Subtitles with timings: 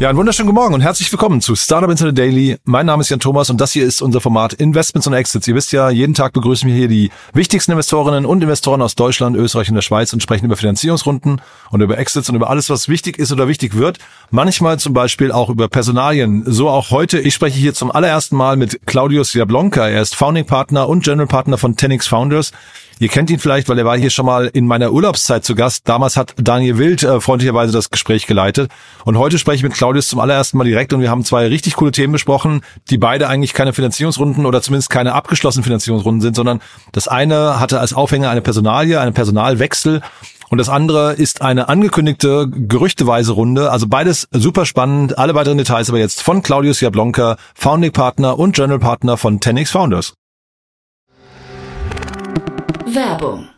[0.00, 2.56] Ja, einen wunderschönen guten Morgen und herzlich willkommen zu Startup Insider Daily.
[2.62, 5.48] Mein Name ist Jan Thomas und das hier ist unser Format Investments und Exits.
[5.48, 9.34] Ihr wisst ja, jeden Tag begrüßen wir hier die wichtigsten Investorinnen und Investoren aus Deutschland,
[9.34, 12.88] Österreich und der Schweiz und sprechen über Finanzierungsrunden und über Exits und über alles, was
[12.88, 13.98] wichtig ist oder wichtig wird.
[14.30, 16.44] Manchmal zum Beispiel auch über Personalien.
[16.46, 17.18] So auch heute.
[17.18, 19.88] Ich spreche hier zum allerersten Mal mit Claudius Jablonka.
[19.88, 22.52] Er ist Founding Partner und General Partner von Tenix Founders.
[23.00, 25.88] Ihr kennt ihn vielleicht, weil er war hier schon mal in meiner Urlaubszeit zu Gast.
[25.88, 28.70] Damals hat Daniel Wild äh, freundlicherweise das Gespräch geleitet.
[29.04, 31.76] Und heute spreche ich mit Claudius zum allerersten Mal direkt und wir haben zwei richtig
[31.76, 36.60] coole Themen besprochen, die beide eigentlich keine Finanzierungsrunden oder zumindest keine abgeschlossenen Finanzierungsrunden sind, sondern
[36.92, 40.02] das eine hatte als Aufhänger eine Personalie, einen Personalwechsel
[40.50, 43.70] und das andere ist eine angekündigte gerüchteweise Runde.
[43.70, 45.18] Also beides super spannend.
[45.18, 49.70] Alle weiteren Details aber jetzt von Claudius Jablonka, Founding Partner und General Partner von Tenix
[49.70, 50.14] Founders.
[52.88, 53.57] Werbung.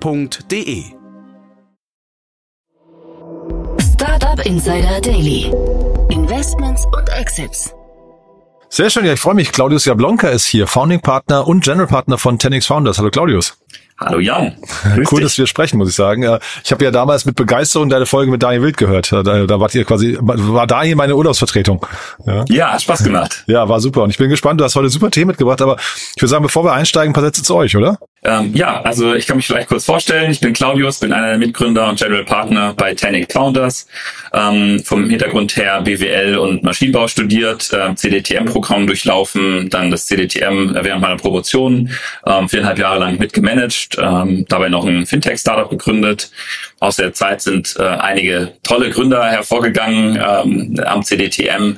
[0.00, 0.84] www.startup-insider.de.
[3.80, 5.52] Startup Insider Daily.
[6.10, 7.74] Investments und Exits.
[8.68, 9.52] Sehr schön, ja, ich freue mich.
[9.52, 12.98] Claudius Jablonka ist hier, Founding Partner und General Partner von Tenix Founders.
[12.98, 13.58] Hallo Claudius.
[13.98, 14.56] Hallo Jan.
[14.94, 15.28] Grüß cool, dich.
[15.28, 16.38] dass wir sprechen, muss ich sagen.
[16.64, 19.12] Ich habe ja damals mit Begeisterung deine Folge mit Daniel Wild gehört.
[19.12, 21.86] Da, da wart ihr quasi, war Daniel meine Urlaubsvertretung.
[22.26, 22.44] Ja.
[22.48, 23.44] ja, hat Spaß gemacht.
[23.46, 24.02] Ja, war super.
[24.02, 26.64] Und ich bin gespannt, du hast heute super Themen mitgebracht, aber ich würde sagen, bevor
[26.64, 27.98] wir einsteigen, ein paar Sätze zu euch, oder?
[28.24, 30.30] Ähm, ja, also ich kann mich vielleicht kurz vorstellen.
[30.30, 33.86] Ich bin Claudius, bin einer der Mitgründer und General Partner bei Tanic Founders.
[34.32, 41.02] Ähm, vom Hintergrund her BWL und Maschinenbau studiert, äh, CDTM-Programm durchlaufen, dann das CDTM während
[41.02, 41.90] meiner Promotion
[42.24, 46.30] ähm, viereinhalb Jahre lang mitgemanagt, ähm, dabei noch ein Fintech-Startup gegründet.
[46.78, 51.76] Aus der Zeit sind äh, einige tolle Gründer hervorgegangen ähm, am CDTM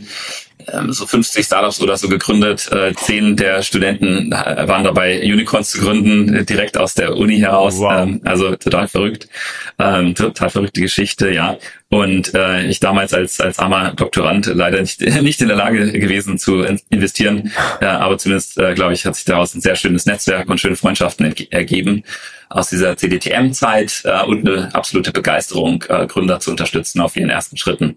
[0.88, 2.70] so 50 Startups oder so gegründet.
[2.72, 7.38] Äh, zehn der Studenten äh, waren dabei, Unicorns zu gründen, äh, direkt aus der Uni
[7.38, 7.78] heraus.
[7.78, 7.92] Wow.
[7.96, 9.28] Ähm, also total verrückt.
[9.78, 11.56] Ähm, total verrückte Geschichte, ja.
[11.88, 16.38] Und äh, ich damals als, als armer Doktorand leider nicht, nicht in der Lage gewesen
[16.38, 17.52] zu investieren.
[17.80, 21.34] Aber zumindest, äh, glaube ich, hat sich daraus ein sehr schönes Netzwerk und schöne Freundschaften
[21.50, 22.04] ergeben
[22.54, 27.56] aus dieser CDTM-Zeit äh, und eine absolute Begeisterung, äh, Gründer zu unterstützen auf ihren ersten
[27.56, 27.96] Schritten.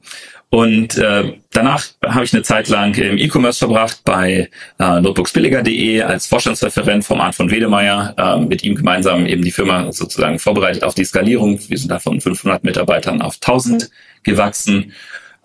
[0.49, 4.49] Und äh, danach habe ich eine Zeit lang im E-Commerce verbracht bei
[4.79, 8.13] äh, notebooksbilliger.de als Vorstandsreferent vom Arndt von Wedemeyer.
[8.17, 11.59] Äh, mit ihm gemeinsam eben die Firma sozusagen vorbereitet auf die Skalierung.
[11.67, 13.89] Wir sind da von 500 Mitarbeitern auf 1000
[14.23, 14.93] gewachsen.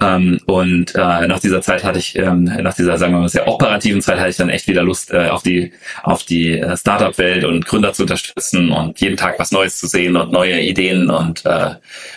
[0.02, 3.46] Ähm, und äh, nach dieser Zeit hatte ich, ähm, nach dieser, sagen wir mal, sehr
[3.46, 7.44] operativen Zeit hatte ich dann echt wieder Lust, äh, auf die, auf die äh, Startup-Welt
[7.44, 11.46] und Gründer zu unterstützen und jeden Tag was Neues zu sehen und neue Ideen und
[11.46, 11.74] äh,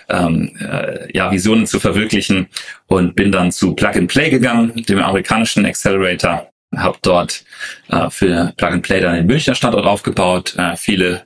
[0.10, 2.48] ähm, äh, ja, Visionen zu verwirklichen.
[2.88, 7.44] Und bin dann zu Plug and Play gegangen, dem amerikanischen Accelerator habe dort
[7.90, 11.24] äh, für Plug and Play dann den Münchner Standort aufgebaut, äh, viele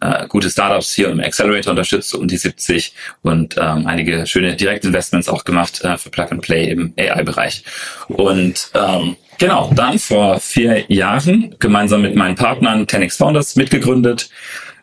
[0.00, 5.28] äh, gute Startups hier im Accelerator unterstützt, um die 70 und ähm, einige schöne Direktinvestments
[5.28, 7.64] auch gemacht äh, für Plug and Play im AI-Bereich.
[8.08, 14.30] Und ähm, genau, dann vor vier Jahren gemeinsam mit meinen Partnern Tenix Founders mitgegründet.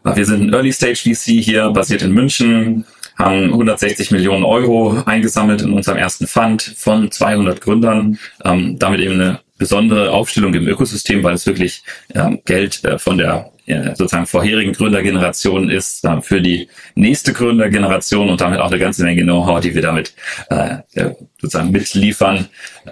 [0.03, 2.85] Wir sind ein Early Stage VC hier, basiert in München,
[3.17, 9.15] haben 160 Millionen Euro eingesammelt in unserem ersten Fund von 200 Gründern, ähm, damit eben
[9.15, 11.83] eine besondere Aufstellung im Ökosystem, weil es wirklich
[12.15, 13.51] äh, Geld äh, von der
[13.95, 19.23] sozusagen vorherigen Gründergeneration ist äh, für die nächste Gründergeneration und damit auch eine ganze Menge
[19.23, 20.13] Know-how, die wir damit
[20.49, 20.77] äh,
[21.39, 22.47] sozusagen mitliefern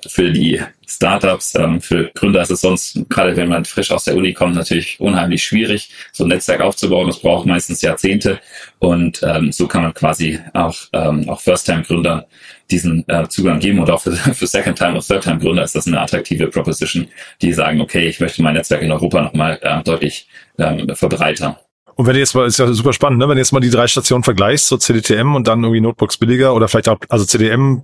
[0.07, 1.55] für die Startups.
[1.55, 4.99] Ähm, für Gründer ist es sonst, gerade wenn man frisch aus der Uni kommt, natürlich
[4.99, 7.07] unheimlich schwierig, so ein Netzwerk aufzubauen.
[7.07, 8.39] Das braucht meistens Jahrzehnte
[8.79, 12.23] und ähm, so kann man quasi auch, ähm, auch First-Time-Gründern
[12.71, 16.47] diesen äh, Zugang geben und auch für, für Second-Time- und Third-Time-Gründer ist das eine attraktive
[16.47, 17.07] Proposition,
[17.41, 20.27] die sagen, okay, ich möchte mein Netzwerk in Europa nochmal äh, deutlich
[20.59, 21.55] ähm, verbreitern.
[21.95, 23.27] Und wenn du jetzt mal, ist ja super spannend, ne?
[23.27, 26.53] wenn du jetzt mal die drei Stationen vergleichst, so CDTM und dann irgendwie Notebooks billiger
[26.53, 27.83] oder vielleicht auch, also CDM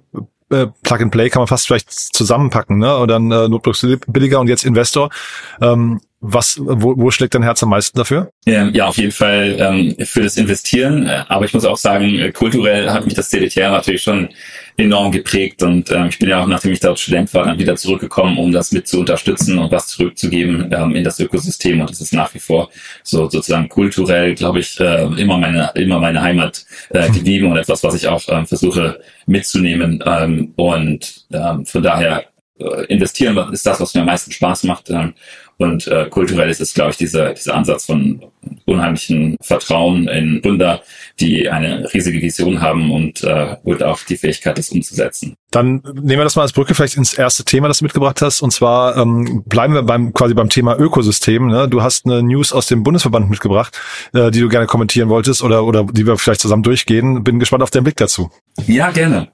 [0.51, 2.97] äh, Plug and Play kann man fast vielleicht zusammenpacken, ne?
[2.97, 3.75] Oder ein äh, Notebook
[4.07, 5.09] billiger und jetzt Investor.
[5.59, 8.31] Ähm, was, wo, wo schlägt dein Herz am meisten dafür?
[8.45, 11.07] Ähm, ja, auf jeden Fall ähm, für das Investieren.
[11.07, 14.29] Äh, aber ich muss auch sagen, äh, kulturell hat mich das CDTR natürlich schon
[14.77, 17.75] enorm geprägt und ähm, ich bin ja auch, nachdem ich dort Student war, dann wieder
[17.75, 22.01] zurückgekommen, um das mit zu unterstützen und was zurückzugeben ähm, in das Ökosystem und das
[22.01, 22.69] ist nach wie vor
[23.01, 27.83] so sozusagen kulturell, glaube ich, äh, immer meine immer meine Heimat äh, geblieben und etwas,
[27.83, 32.25] was ich auch ähm, versuche mitzunehmen ähm, und ähm, von daher
[32.59, 34.89] äh, investieren ist das, was mir am meisten Spaß macht.
[34.89, 35.13] Ähm,
[35.57, 38.21] und äh, kulturell ist es, glaube ich, dieser, dieser Ansatz von
[38.65, 40.81] unheimlichen Vertrauen in Gründer,
[41.19, 45.35] die eine riesige Vision haben und, äh, und auch die Fähigkeit, das umzusetzen.
[45.51, 48.41] Dann nehmen wir das mal als Brücke vielleicht ins erste Thema, das du mitgebracht hast.
[48.41, 51.47] Und zwar ähm, bleiben wir beim quasi beim Thema Ökosystem.
[51.47, 51.69] Ne?
[51.69, 53.79] Du hast eine News aus dem Bundesverband mitgebracht,
[54.13, 57.23] äh, die du gerne kommentieren wolltest oder, oder die wir vielleicht zusammen durchgehen.
[57.23, 58.29] Bin gespannt auf deinen Blick dazu.
[58.67, 59.29] Ja, gerne.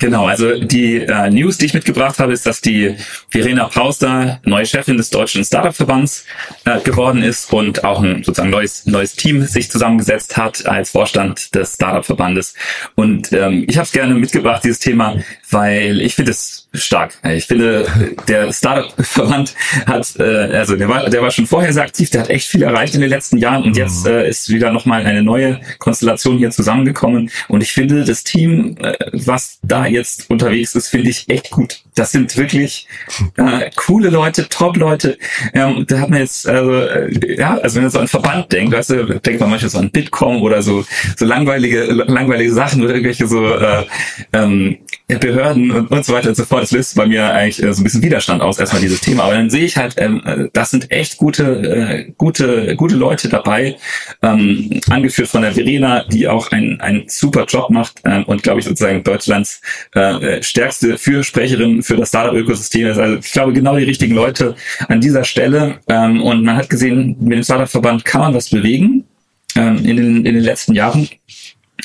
[0.00, 2.96] Genau, also die äh, News, die ich mitgebracht habe, ist, dass die
[3.28, 6.24] Verena Pauster neue Chefin des Deutschen Startup-Verbands
[6.64, 11.54] äh, geworden ist und auch ein sozusagen neues neues Team sich zusammengesetzt hat als Vorstand
[11.54, 12.54] des Startup-Verbandes.
[12.94, 15.16] Und ähm, ich habe es gerne mitgebracht, dieses Thema,
[15.50, 17.14] weil ich finde es stark.
[17.24, 17.86] Ich finde,
[18.28, 19.54] der Startup-Verband
[19.86, 22.62] hat, äh, also der war, der war schon vorher sehr aktiv, der hat echt viel
[22.62, 24.12] erreicht in den letzten Jahren und jetzt mhm.
[24.12, 27.30] äh, ist wieder nochmal eine neue Konstellation hier zusammengekommen.
[27.48, 31.82] Und ich finde, das Team, äh, was da jetzt unterwegs ist, finde ich echt gut.
[31.94, 32.86] Das sind wirklich
[33.36, 35.18] äh, coole Leute, Top-Leute.
[35.52, 38.72] Ähm, da hat man jetzt, also, äh, ja, also wenn man so an Verband denkt,
[38.72, 40.84] weißt du, denkt man manchmal so an Bitkom oder so,
[41.16, 43.84] so langweilige, langweilige Sachen oder irgendwelche so äh,
[44.32, 44.78] ähm,
[45.18, 46.62] Behörden und, und so weiter und so fort.
[46.62, 49.24] Das löst bei mir eigentlich äh, so ein bisschen Widerstand aus, erstmal dieses Thema.
[49.24, 53.28] Aber dann sehe ich halt, ähm, äh, das sind echt gute, äh, gute, gute Leute
[53.28, 53.76] dabei,
[54.22, 58.60] ähm, angeführt von der Verena, die auch einen, einen super Job macht ähm, und glaube
[58.60, 59.60] ich sozusagen Deutschlands
[59.94, 62.98] äh, stärkste Fürsprecherin für das Startup-Ökosystem ist.
[62.98, 64.54] Also ich glaube genau die richtigen Leute
[64.88, 65.80] an dieser Stelle.
[65.88, 69.04] Ähm, und man hat gesehen, mit dem Startup-Verband kann man was bewegen
[69.56, 71.08] ähm, in, den, in den letzten Jahren.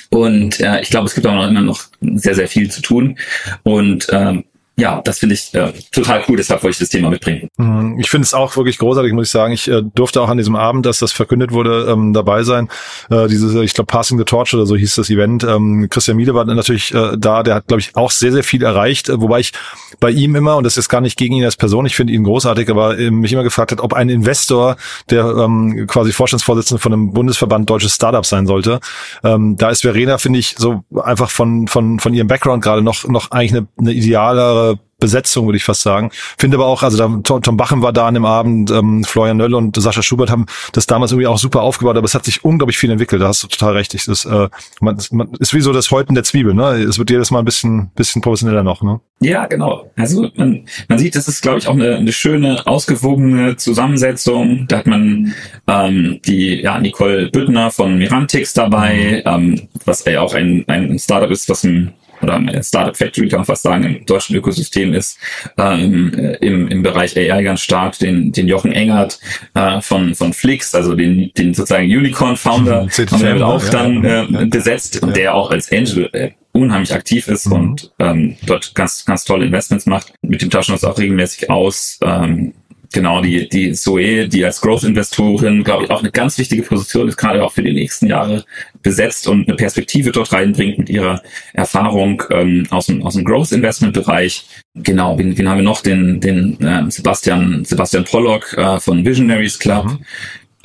[0.10, 3.18] Und äh, ich glaube, es gibt auch noch immer noch sehr, sehr viel zu tun.
[3.64, 4.46] Und ähm,
[4.78, 7.50] ja, das finde ich äh, total cool, deshalb wollte ich das Thema mitbringen.
[7.58, 9.54] Mhm, ich finde es auch wirklich großartig, muss ich sagen.
[9.54, 12.68] Ich äh, durfte auch an diesem Abend, dass das verkündet wurde, ähm, dabei sein.
[13.10, 15.46] Äh, dieses, ich glaube, Passing the Torch oder so hieß das Event.
[15.46, 18.64] Ähm, Christian Miele war natürlich äh, da, der hat, glaube ich, auch sehr, sehr viel
[18.64, 19.54] erreicht, äh, wobei ich
[20.02, 22.26] bei ihm immer, und das ist gar nicht gegen ihn als Person, ich finde ihn
[22.26, 24.76] großartig, aber äh, mich immer gefragt hat, ob ein Investor,
[25.10, 28.82] der ähm, quasi Vorstandsvorsitzende von einem Bundesverband deutsches Startup sein sollte.
[29.24, 33.08] Ähm, da ist Verena, finde ich, so einfach von, von, von ihrem Background gerade noch,
[33.08, 34.65] noch eigentlich eine, eine idealere
[35.00, 36.10] Besetzung, würde ich fast sagen.
[36.38, 39.54] Finde aber auch, also da, Tom Bachen war da an dem Abend, ähm, Florian Nöll
[39.54, 42.78] und Sascha Schubert haben das damals irgendwie auch super aufgebaut, aber es hat sich unglaublich
[42.78, 43.22] viel entwickelt.
[43.22, 43.94] Da hast du total recht.
[43.94, 44.48] Das ist, äh,
[44.80, 46.54] man, man, ist wie so das Häuten der Zwiebel.
[46.54, 46.84] Ne?
[46.84, 48.82] Es wird jedes Mal ein bisschen, bisschen professioneller noch.
[48.82, 49.02] Ne?
[49.20, 49.92] Ja, genau.
[49.98, 54.66] Also man, man sieht, das ist, glaube ich, auch eine, eine schöne, ausgewogene Zusammensetzung.
[54.68, 55.34] Da hat man
[55.68, 59.32] ähm, die ja, Nicole Büttner von Mirantix dabei, mhm.
[59.32, 63.40] ähm, was ja auch ein, ein Startup ist, was ein oder eine Startup Factory kann
[63.40, 65.20] man fast sagen, im deutschen Ökosystem ist,
[65.58, 69.20] ähm, im, im Bereich AI ganz stark, den, den Jochen Engert
[69.54, 74.46] äh, von, von Flix, also den, den sozusagen Unicorn-Founder, haben wir ja, auch dann äh,
[74.46, 75.12] besetzt, ja.
[75.12, 77.54] der auch als Angel äh, unheimlich aktiv ist mhm.
[77.54, 80.14] und ähm, dort ganz, ganz tolle Investments macht.
[80.22, 82.00] Mit dem tauschen wir uns auch regelmäßig aus.
[82.02, 82.54] Ähm,
[82.96, 87.18] Genau, die, die Zoe, die als Growth-Investorin, glaube ich, auch eine ganz wichtige Position ist,
[87.18, 88.46] gerade auch für die nächsten Jahre
[88.84, 91.22] besetzt und eine Perspektive dort reinbringt mit ihrer
[91.52, 94.46] Erfahrung ähm, aus dem, aus dem Growth-Investment-Bereich.
[94.76, 95.82] Genau, wen, wen haben wir noch?
[95.82, 99.88] Den, den äh, Sebastian, Sebastian Pollock äh, von Visionaries Club.
[99.88, 100.06] Mhm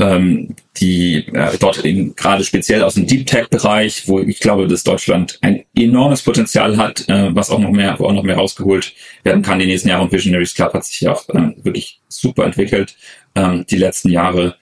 [0.01, 4.83] ähm, die äh, dort eben gerade speziell aus dem Deep Tech-Bereich, wo ich glaube, dass
[4.83, 8.95] Deutschland ein enormes Potenzial hat, äh, was auch noch mehr, wo auch noch mehr rausgeholt
[9.23, 10.03] werden kann die nächsten Jahre.
[10.03, 12.97] Und Visionaries Club hat sich ja auch ähm, wirklich super entwickelt
[13.35, 14.57] ähm, die letzten Jahre.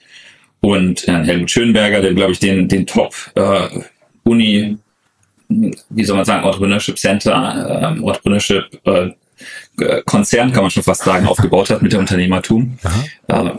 [0.59, 3.69] Und äh, Helmut Schönberger, der glaube ich den den Top äh,
[4.23, 4.77] Uni,
[5.47, 9.11] wie soll man sagen, Entrepreneurship Center, äh, Entrepreneurship äh,
[10.05, 12.77] Konzern kann man schon fast sagen, aufgebaut hat mit dem Unternehmertum.
[13.27, 13.51] Äh,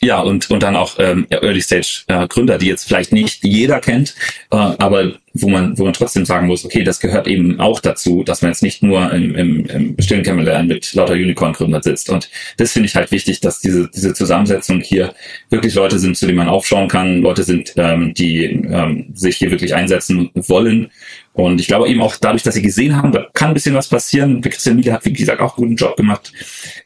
[0.00, 3.80] ja, und, und dann auch ähm, Early Stage äh, Gründer, die jetzt vielleicht nicht jeder
[3.80, 4.14] kennt,
[4.50, 8.22] äh, aber wo man, wo man trotzdem sagen muss, okay, das gehört eben auch dazu,
[8.24, 12.10] dass man jetzt nicht nur im, im, im stillen Kämmerlein mit lauter Unicorn-Gründern sitzt.
[12.10, 15.14] Und das finde ich halt wichtig, dass diese, diese Zusammensetzung hier
[15.50, 19.50] wirklich Leute sind, zu denen man aufschauen kann, Leute sind, ähm, die ähm, sich hier
[19.50, 20.90] wirklich einsetzen wollen.
[21.38, 23.86] Und ich glaube eben auch dadurch, dass sie gesehen haben, da kann ein bisschen was
[23.86, 24.40] passieren.
[24.40, 26.32] Christian Miele hat, wie gesagt, auch einen guten Job gemacht.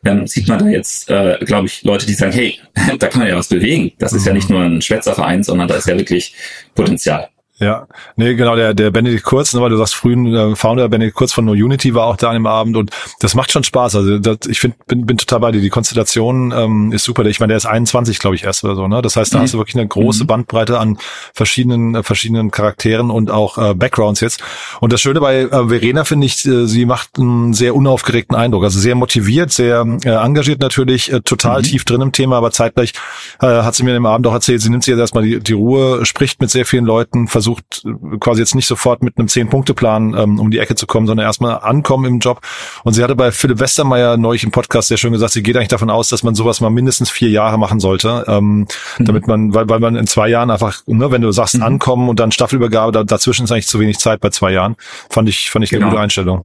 [0.05, 2.59] Ähm, sieht man da jetzt, äh, glaube ich, Leute, die sagen, hey,
[2.99, 3.93] da kann man ja was bewegen.
[3.99, 6.35] Das ist ja nicht nur ein Schwätzerverein, sondern da ist ja wirklich
[6.75, 7.31] Potenzial.
[7.59, 11.17] Ja, nee, genau, der, der Benedikt Kurz, ne, weil du sagst, frühen äh, Founder Benedikt
[11.17, 12.91] Kurz von No Unity war auch da an dem Abend und
[13.21, 13.95] das macht schon Spaß.
[13.95, 15.61] Also das, ich find, bin, bin total bei dir.
[15.61, 17.25] Die Konstellation ähm, ist super.
[17.27, 18.89] Ich meine, der ist 21, glaube ich, erst oder so.
[18.89, 19.03] Ne?
[19.03, 19.43] Das heißt, da mhm.
[19.43, 20.29] hast du wirklich eine große mhm.
[20.29, 20.99] Bandbreite an
[21.35, 24.43] verschiedenen äh, verschiedenen Charakteren und auch äh, Backgrounds jetzt.
[24.81, 28.65] Und das Schöne bei äh, Verena finde ich, äh, sie macht einen sehr unaufgeregten Eindruck.
[28.65, 31.65] Also sehr motiviert, sehr äh, engagiert natürlich, äh, total mhm.
[31.65, 32.93] tief drin im Thema, aber zeitgleich
[33.41, 35.53] äh, hat sie mir im Abend auch erzählt, sie nimmt sich jetzt erstmal die, die
[35.53, 40.15] Ruhe, spricht mit sehr vielen Leuten, versucht versucht quasi jetzt nicht sofort mit einem Zehn-Punkte-Plan
[40.17, 42.41] ähm, um die Ecke zu kommen, sondern erstmal ankommen im Job.
[42.85, 45.69] Und sie hatte bei Philipp Westermeier neulich im Podcast sehr schön gesagt, sie geht eigentlich
[45.69, 48.67] davon aus, dass man sowas mal mindestens vier Jahre machen sollte, ähm,
[48.99, 49.05] mhm.
[49.05, 51.63] damit man, weil, weil man in zwei Jahren einfach, ne, wenn du sagst mhm.
[51.63, 54.77] ankommen und dann Staffelübergabe, da, dazwischen ist eigentlich zu wenig Zeit bei zwei Jahren.
[55.11, 55.87] Fand ich, fand ich genau.
[55.87, 56.45] eine gute Einstellung.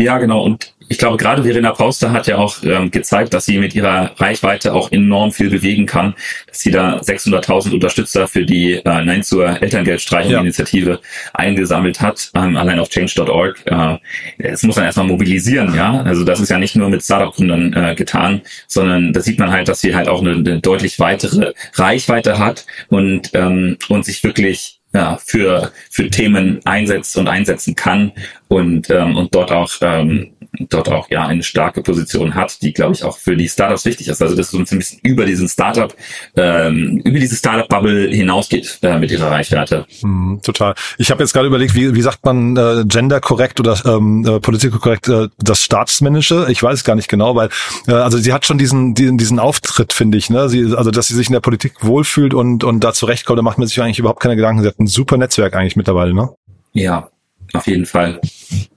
[0.00, 0.42] Ja, genau.
[0.42, 4.12] Und ich glaube, gerade Verena Pauster hat ja auch ähm, gezeigt, dass sie mit ihrer
[4.18, 6.14] Reichweite auch enorm viel bewegen kann,
[6.48, 10.98] dass sie da 600.000 Unterstützer für die äh, Nein zur Elterngeldstreichung-Initiative ja.
[11.34, 13.60] eingesammelt hat, ähm, allein auf change.org.
[13.66, 13.98] Äh,
[14.38, 16.00] das muss man erstmal mobilisieren, ja.
[16.02, 19.68] Also das ist ja nicht nur mit Startup-Gründern äh, getan, sondern da sieht man halt,
[19.68, 24.79] dass sie halt auch eine, eine deutlich weitere Reichweite hat und, ähm, und sich wirklich
[24.92, 28.12] ja, für, für Themen einsetzt und einsetzen kann
[28.48, 32.94] und, ähm, und dort auch ähm, dort auch ja eine starke Position hat, die glaube
[32.94, 34.20] ich auch für die Startups wichtig ist.
[34.20, 35.94] Also dass es uns ein bisschen über diesen Startup,
[36.36, 39.86] ähm, über diese Startup-Bubble hinausgeht äh, mit ihrer Reichweite.
[40.02, 40.74] Mm, total.
[40.98, 44.40] Ich habe jetzt gerade überlegt, wie, wie sagt man äh, gender korrekt oder ähm, äh,
[44.40, 46.46] political korrekt äh, das Staatsmännische?
[46.48, 47.48] Ich weiß es gar nicht genau, weil
[47.86, 50.30] äh, also sie hat schon diesen diesen, diesen Auftritt, finde ich.
[50.30, 50.48] Ne?
[50.48, 53.58] Sie, also dass sie sich in der Politik wohlfühlt und und da zurechtkommt, da macht
[53.58, 54.62] man sich eigentlich überhaupt keine Gedanken.
[54.62, 56.30] Sie hat ein super Netzwerk eigentlich mittlerweile, ne?
[56.72, 57.10] Ja,
[57.52, 58.20] auf jeden Fall.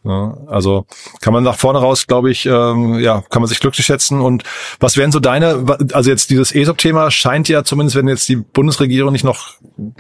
[0.06, 0.86] Ja, also
[1.22, 4.20] kann man nach vorne raus, glaube ich, ähm, ja, kann man sich glücklich schätzen.
[4.20, 4.44] Und
[4.82, 9.14] was wären so deine, also jetzt dieses ESOP-Thema scheint ja zumindest, wenn jetzt die Bundesregierung
[9.14, 9.54] nicht noch,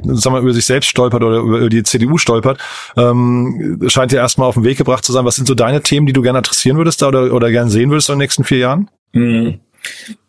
[0.03, 2.60] sagen wir, über sich selbst stolpert oder über die CDU stolpert,
[2.98, 5.24] ähm, scheint ja erstmal auf den Weg gebracht zu sein.
[5.24, 7.89] Was sind so deine Themen, die du gerne interessieren würdest da oder, oder gerne sehen
[7.89, 8.89] würdest in den nächsten vier Jahren?
[9.13, 9.60] Mhm.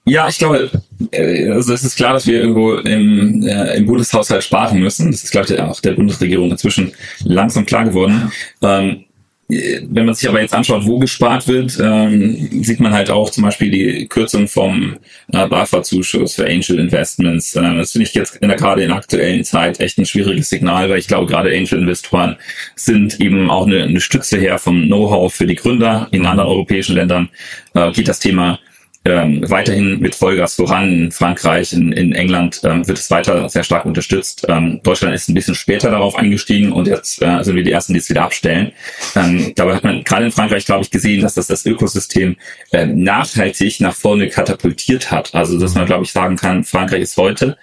[0.06, 0.70] Ja, ich glaube,
[1.12, 5.10] äh, also es ist klar, dass wir irgendwo im, äh, im Bundeshaushalt sparen müssen.
[5.10, 6.92] Das ist, glaube ich, auch der Bundesregierung inzwischen
[7.24, 8.30] langsam klar geworden.
[8.60, 9.03] Ähm,
[9.48, 13.44] wenn man sich aber jetzt anschaut, wo gespart wird, ähm, sieht man halt auch zum
[13.44, 14.96] Beispiel die Kürzung vom
[15.32, 17.54] äh, BAFA-Zuschuss für Angel Investments.
[17.54, 20.48] Äh, das finde ich jetzt in der, gerade in der aktuellen Zeit echt ein schwieriges
[20.48, 22.36] Signal, weil ich glaube, gerade Angel-Investoren
[22.74, 26.08] sind eben auch eine, eine Stütze her vom Know-how für die Gründer.
[26.10, 27.28] In anderen europäischen Ländern
[27.74, 28.58] äh, geht das Thema
[29.04, 30.90] ähm, weiterhin mit Vollgas voran.
[30.90, 34.46] In Frankreich, in, in England ähm, wird es weiter sehr stark unterstützt.
[34.48, 37.92] Ähm, Deutschland ist ein bisschen später darauf eingestiegen und jetzt äh, sind wir die Ersten,
[37.92, 38.72] die es wieder abstellen.
[39.14, 42.36] Ähm, dabei hat man gerade in Frankreich, glaube ich, gesehen, dass das das Ökosystem
[42.72, 45.34] äh, nachhaltig nach vorne katapultiert hat.
[45.34, 47.58] Also dass man, glaube ich, sagen kann, Frankreich ist heute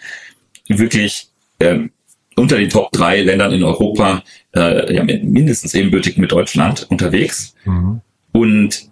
[0.68, 1.80] wirklich äh,
[2.36, 4.24] unter den Top drei Ländern in Europa
[4.56, 7.56] äh, ja, mindestens ebenbürtig mit Deutschland unterwegs.
[7.66, 8.02] Mhm.
[8.32, 8.91] Und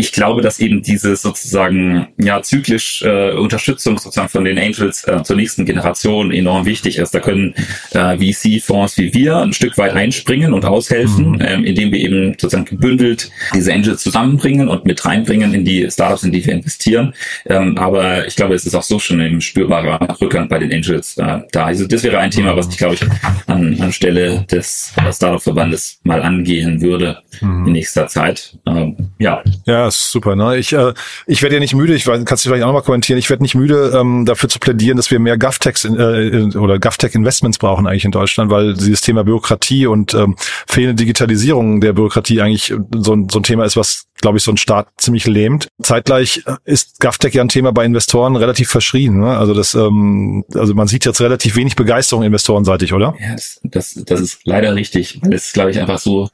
[0.00, 5.24] ich glaube, dass eben diese sozusagen ja zyklisch äh, Unterstützung sozusagen von den Angels äh,
[5.24, 7.12] zur nächsten Generation enorm wichtig ist.
[7.12, 7.52] Da können
[7.90, 11.40] äh, VC-Fonds wie wir ein Stück weit einspringen und aushelfen, mhm.
[11.40, 16.22] ähm, indem wir eben sozusagen gebündelt diese Angels zusammenbringen und mit reinbringen in die Startups,
[16.22, 17.12] in die wir investieren.
[17.46, 21.16] Ähm, aber ich glaube, es ist auch so schon ein spürbarer Rückgang bei den Angels
[21.16, 21.64] äh, da.
[21.64, 23.02] Also das wäre ein Thema, was ich glaube ich
[23.48, 27.66] an, an Stelle des Startup-Verbandes mal angehen würde mhm.
[27.66, 28.56] in nächster Zeit.
[28.64, 29.42] Ähm, ja.
[29.66, 30.36] Ja, ist super.
[30.36, 30.58] Ne?
[30.58, 30.92] Ich, äh,
[31.26, 33.42] ich werde ja nicht müde, ich weiß, kannst du vielleicht auch nochmal kommentieren, ich werde
[33.42, 38.04] nicht müde, ähm, dafür zu plädieren, dass wir mehr GovTechs äh, oder GovTech-Investments brauchen eigentlich
[38.04, 43.38] in Deutschland, weil dieses Thema Bürokratie und ähm, fehlende Digitalisierung der Bürokratie eigentlich so, so
[43.38, 45.68] ein Thema ist, was glaube ich, so ein Staat ziemlich lähmt.
[45.82, 49.20] Zeitgleich ist GovTech ja ein Thema bei Investoren relativ verschrien.
[49.20, 49.36] Ne?
[49.36, 53.14] Also das, ähm, also man sieht jetzt relativ wenig Begeisterung investorenseitig, oder?
[53.20, 56.28] Ja, das, das, ist leider richtig, weil es, glaube ich, einfach so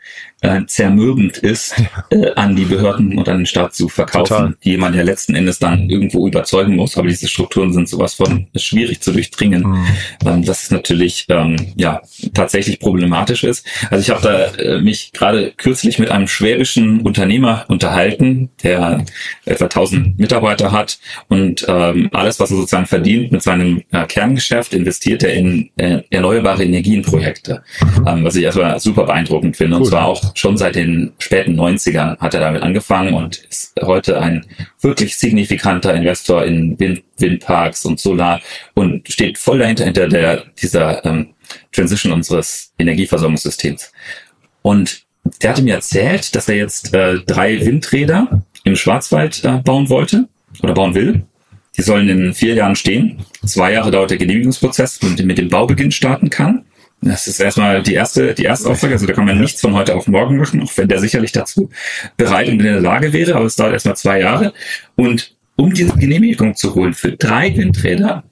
[0.44, 1.74] äh, zermürbend ist,
[2.10, 4.56] äh, an die Behörden und an den Staat zu verkaufen, Total.
[4.62, 6.96] die man ja letzten Endes dann irgendwo überzeugen muss.
[6.98, 9.62] Aber diese Strukturen sind sowas von schwierig zu durchdringen.
[9.62, 9.86] Mhm.
[10.26, 12.02] Ähm, das ist natürlich ähm, ja
[12.34, 13.66] tatsächlich problematisch ist.
[13.90, 19.04] Also ich habe da äh, mich gerade kürzlich mit einem schwäbischen Unternehmer unterhalten, der
[19.46, 20.98] etwa 1000 Mitarbeiter hat
[21.28, 26.02] und ähm, alles, was er sozusagen verdient mit seinem äh, Kerngeschäft, investiert er in äh,
[26.10, 27.62] erneuerbare Energienprojekte,
[28.06, 29.76] ähm, was ich erstmal super beeindruckend finde.
[29.76, 29.82] Cool.
[29.82, 34.20] Und zwar auch schon seit den späten 90ern hat er damit angefangen und ist heute
[34.20, 34.44] ein
[34.80, 38.40] wirklich signifikanter Investor in Wind, Windparks und Solar
[38.74, 41.34] und steht voll dahinter hinter der dieser ähm,
[41.72, 43.92] Transition unseres Energieversorgungssystems.
[44.62, 45.04] Und
[45.42, 50.28] der hatte mir erzählt, dass er jetzt äh, drei Windräder im Schwarzwald äh, bauen wollte
[50.62, 51.24] oder bauen will.
[51.76, 53.24] Die sollen in vier Jahren stehen.
[53.44, 56.64] Zwei Jahre dauert der Genehmigungsprozess, und mit dem Baubeginn starten kann.
[57.04, 58.94] Das ist erstmal die erste, die erste Aussage.
[58.94, 61.68] Also da kann man nichts von heute auf morgen machen, auch wenn der sicherlich dazu
[62.16, 63.34] bereit und in der Lage wäre.
[63.34, 64.54] Aber es dauert erstmal zwei Jahre.
[64.96, 68.24] Und um diese Genehmigung zu holen für drei Windräder,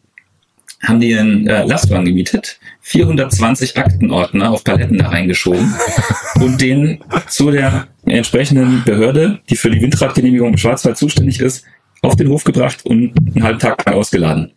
[0.83, 5.73] haben die einen äh, Lastwagen gemietet, 420 Aktenordner auf Paletten da reingeschoben
[6.41, 11.65] und den zu der entsprechenden Behörde, die für die Windradgenehmigung im Schwarzwald zuständig ist,
[12.01, 14.53] auf den Hof gebracht und einen halben Tag lang ausgeladen.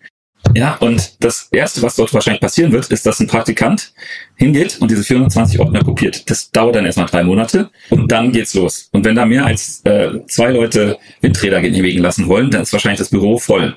[0.54, 3.92] Ja, und das Erste, was dort wahrscheinlich passieren wird, ist, dass ein Praktikant
[4.36, 6.30] hingeht und diese 420 Ordner kopiert.
[6.30, 8.90] Das dauert dann erstmal drei Monate und dann geht's los.
[8.92, 13.00] Und wenn da mehr als äh, zwei Leute Windräder genehmigen lassen wollen, dann ist wahrscheinlich
[13.00, 13.76] das Büro voll.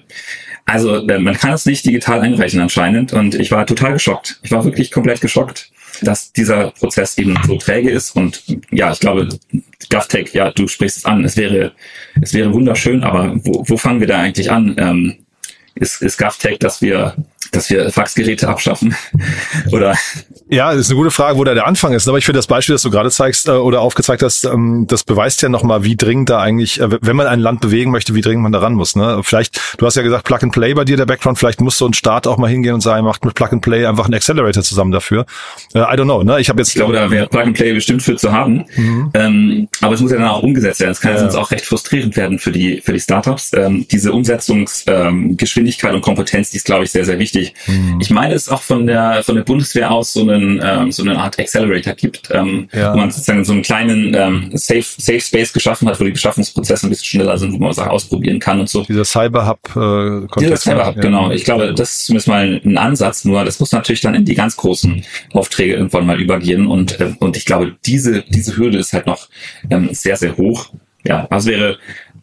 [0.67, 4.39] Also äh, man kann es nicht digital einreichen anscheinend und ich war total geschockt.
[4.43, 5.71] Ich war wirklich komplett geschockt,
[6.03, 9.29] dass dieser Prozess eben so träge ist und ja, ich glaube,
[9.89, 11.73] GovTech, ja, du sprichst es an, es wäre,
[12.21, 14.77] es wäre wunderschön, aber wo, wo fangen wir da eigentlich an?
[14.79, 15.17] Ähm,
[15.81, 17.15] ist, ist GovTech, dass wir
[17.53, 18.95] dass wir Faxgeräte abschaffen?
[19.73, 19.97] Oder?
[20.51, 22.09] Ja, das ist eine gute Frage, wo da der Anfang ist.
[22.09, 25.05] Aber ich finde das Beispiel, das du gerade zeigst äh, oder aufgezeigt hast, ähm, das
[25.05, 28.21] beweist ja nochmal, wie dringend da eigentlich, äh, wenn man ein Land bewegen möchte, wie
[28.23, 28.97] dringend man da ran muss.
[28.97, 29.21] Ne?
[29.23, 31.87] Vielleicht, du hast ja gesagt, Plug and Play bei dir der Background, vielleicht muss so
[31.87, 34.63] ein Staat auch mal hingehen und sagen, macht mit Plug and Play einfach einen Accelerator
[34.63, 35.27] zusammen dafür.
[35.75, 36.41] Äh, I don't know, ne?
[36.41, 36.69] Ich habe jetzt.
[36.69, 38.65] Ich glaube, da wäre Plug and Play bestimmt für zu haben.
[38.77, 39.11] Mhm.
[39.15, 40.93] Ähm, aber es muss ja dann auch umgesetzt werden.
[40.93, 41.19] Es kann ja.
[41.19, 43.53] sonst auch recht frustrierend werden für die, für die Startups.
[43.55, 47.28] Ähm, diese Umsetzungsgeschwindigkeit ähm, und Kompetenz, die ist, glaube ich, sehr, sehr wichtig.
[47.67, 47.99] Mhm.
[48.01, 51.19] Ich meine, es auch von der von der Bundeswehr aus so einen ähm, so eine
[51.19, 52.93] Art Accelerator gibt, ähm, ja.
[52.93, 56.87] wo man sozusagen so einen kleinen ähm, Safe Safe Space geschaffen hat, wo die Beschaffungsprozesse
[56.87, 58.83] ein bisschen schneller sind, wo man Sachen ausprobieren kann und so.
[58.85, 59.61] Dieser Cyber Hub.
[59.77, 61.03] Äh, Dieser Cyber Hub, ja.
[61.03, 61.31] genau.
[61.31, 63.25] Ich glaube, das ist zumindest mal ein Ansatz.
[63.25, 67.15] Nur das muss natürlich dann in die ganz großen Aufträge irgendwann mal übergehen und äh,
[67.19, 69.29] und ich glaube, diese diese Hürde ist halt noch
[69.71, 70.71] ähm, sehr sehr hoch.
[71.05, 71.79] Ja, also wäre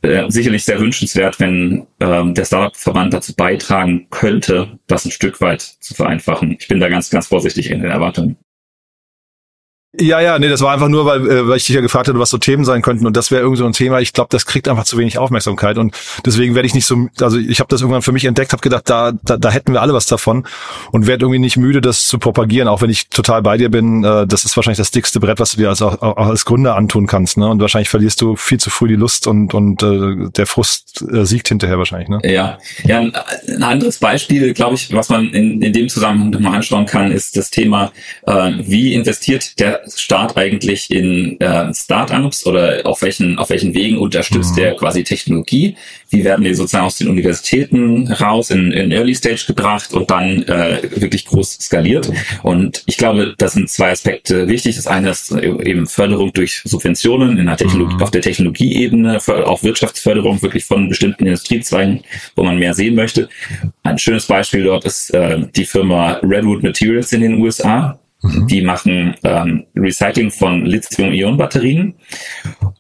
[0.06, 5.62] äh, sicherlich sehr wünschenswert, wenn ähm, der Startup-Verband dazu beitragen könnte, das ein Stück weit
[5.62, 6.56] zu vereinfachen.
[6.60, 8.38] Ich bin da ganz, ganz vorsichtig in den Erwartungen.
[10.00, 12.20] Ja, ja, nee, das war einfach nur, weil, äh, weil ich dich ja gefragt hatte,
[12.20, 14.00] was so Themen sein könnten und das wäre irgendwie so ein Thema.
[14.00, 17.38] Ich glaube, das kriegt einfach zu wenig Aufmerksamkeit und deswegen werde ich nicht so, also
[17.38, 19.94] ich habe das irgendwann für mich entdeckt, habe gedacht, da, da, da hätten wir alle
[19.94, 20.46] was davon
[20.92, 24.04] und werde irgendwie nicht müde, das zu propagieren, auch wenn ich total bei dir bin.
[24.04, 27.08] Äh, das ist wahrscheinlich das dickste Brett, was du dir als, auch, als Gründer antun
[27.08, 27.48] kannst, ne?
[27.48, 31.26] Und wahrscheinlich verlierst du viel zu früh die Lust und und äh, der Frust äh,
[31.26, 32.20] siegt hinterher wahrscheinlich, ne?
[32.24, 33.14] Ja, ja, ein,
[33.48, 37.38] ein anderes Beispiel, glaube ich, was man in, in dem Zusammenhang mal anschauen kann, ist
[37.38, 37.92] das Thema,
[38.26, 43.98] äh, wie investiert der Staat eigentlich in äh, Startups oder auf welchen, auf welchen Wegen
[43.98, 44.56] unterstützt mhm.
[44.56, 45.76] der quasi Technologie?
[46.10, 50.44] Wie werden die sozusagen aus den Universitäten raus in, in Early Stage gebracht und dann
[50.44, 52.12] äh, wirklich groß skaliert?
[52.44, 54.76] Und ich glaube, das sind zwei Aspekte wichtig.
[54.76, 58.04] Das eine ist eben Förderung durch Subventionen in der Technologie, mhm.
[58.04, 62.02] auf der Technologieebene, auch Wirtschaftsförderung wirklich von bestimmten Industriezweigen,
[62.36, 63.30] wo man mehr sehen möchte.
[63.84, 68.48] Ein schönes Beispiel dort ist äh, die Firma Redwood Materials in den USA Mhm.
[68.48, 71.96] Die machen ähm, Recycling von Lithium-Ionen-Batterien.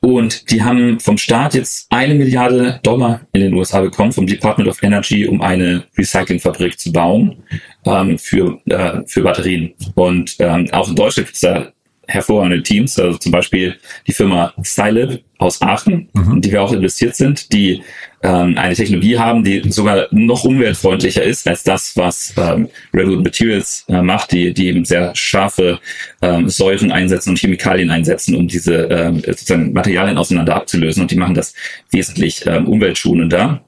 [0.01, 4.69] Und die haben vom Staat jetzt eine Milliarde Dollar in den USA bekommen, vom Department
[4.69, 7.43] of Energy, um eine Recyclingfabrik zu bauen
[7.85, 9.73] ähm, für, äh, für Batterien.
[9.95, 11.71] Und ähm, auch in Deutschland gibt es da
[12.07, 13.75] hervorragende Teams, also zum Beispiel
[14.07, 16.35] die Firma Stylib aus Aachen, mhm.
[16.35, 17.81] in die wir auch investiert sind, die
[18.25, 23.85] ähm, eine Technologie haben, die sogar noch umweltfreundlicher ist als das, was ähm, Redwood Materials
[23.87, 25.79] äh, macht, die, die eben sehr scharfe
[26.23, 31.03] ähm, Säuren einsetzen und Chemikalien einsetzen, um diese ähm, sozusagen Materialien auseinander abzulösen.
[31.03, 31.53] Und die machen das
[31.91, 33.63] wesentlich ähm, umweltschonender,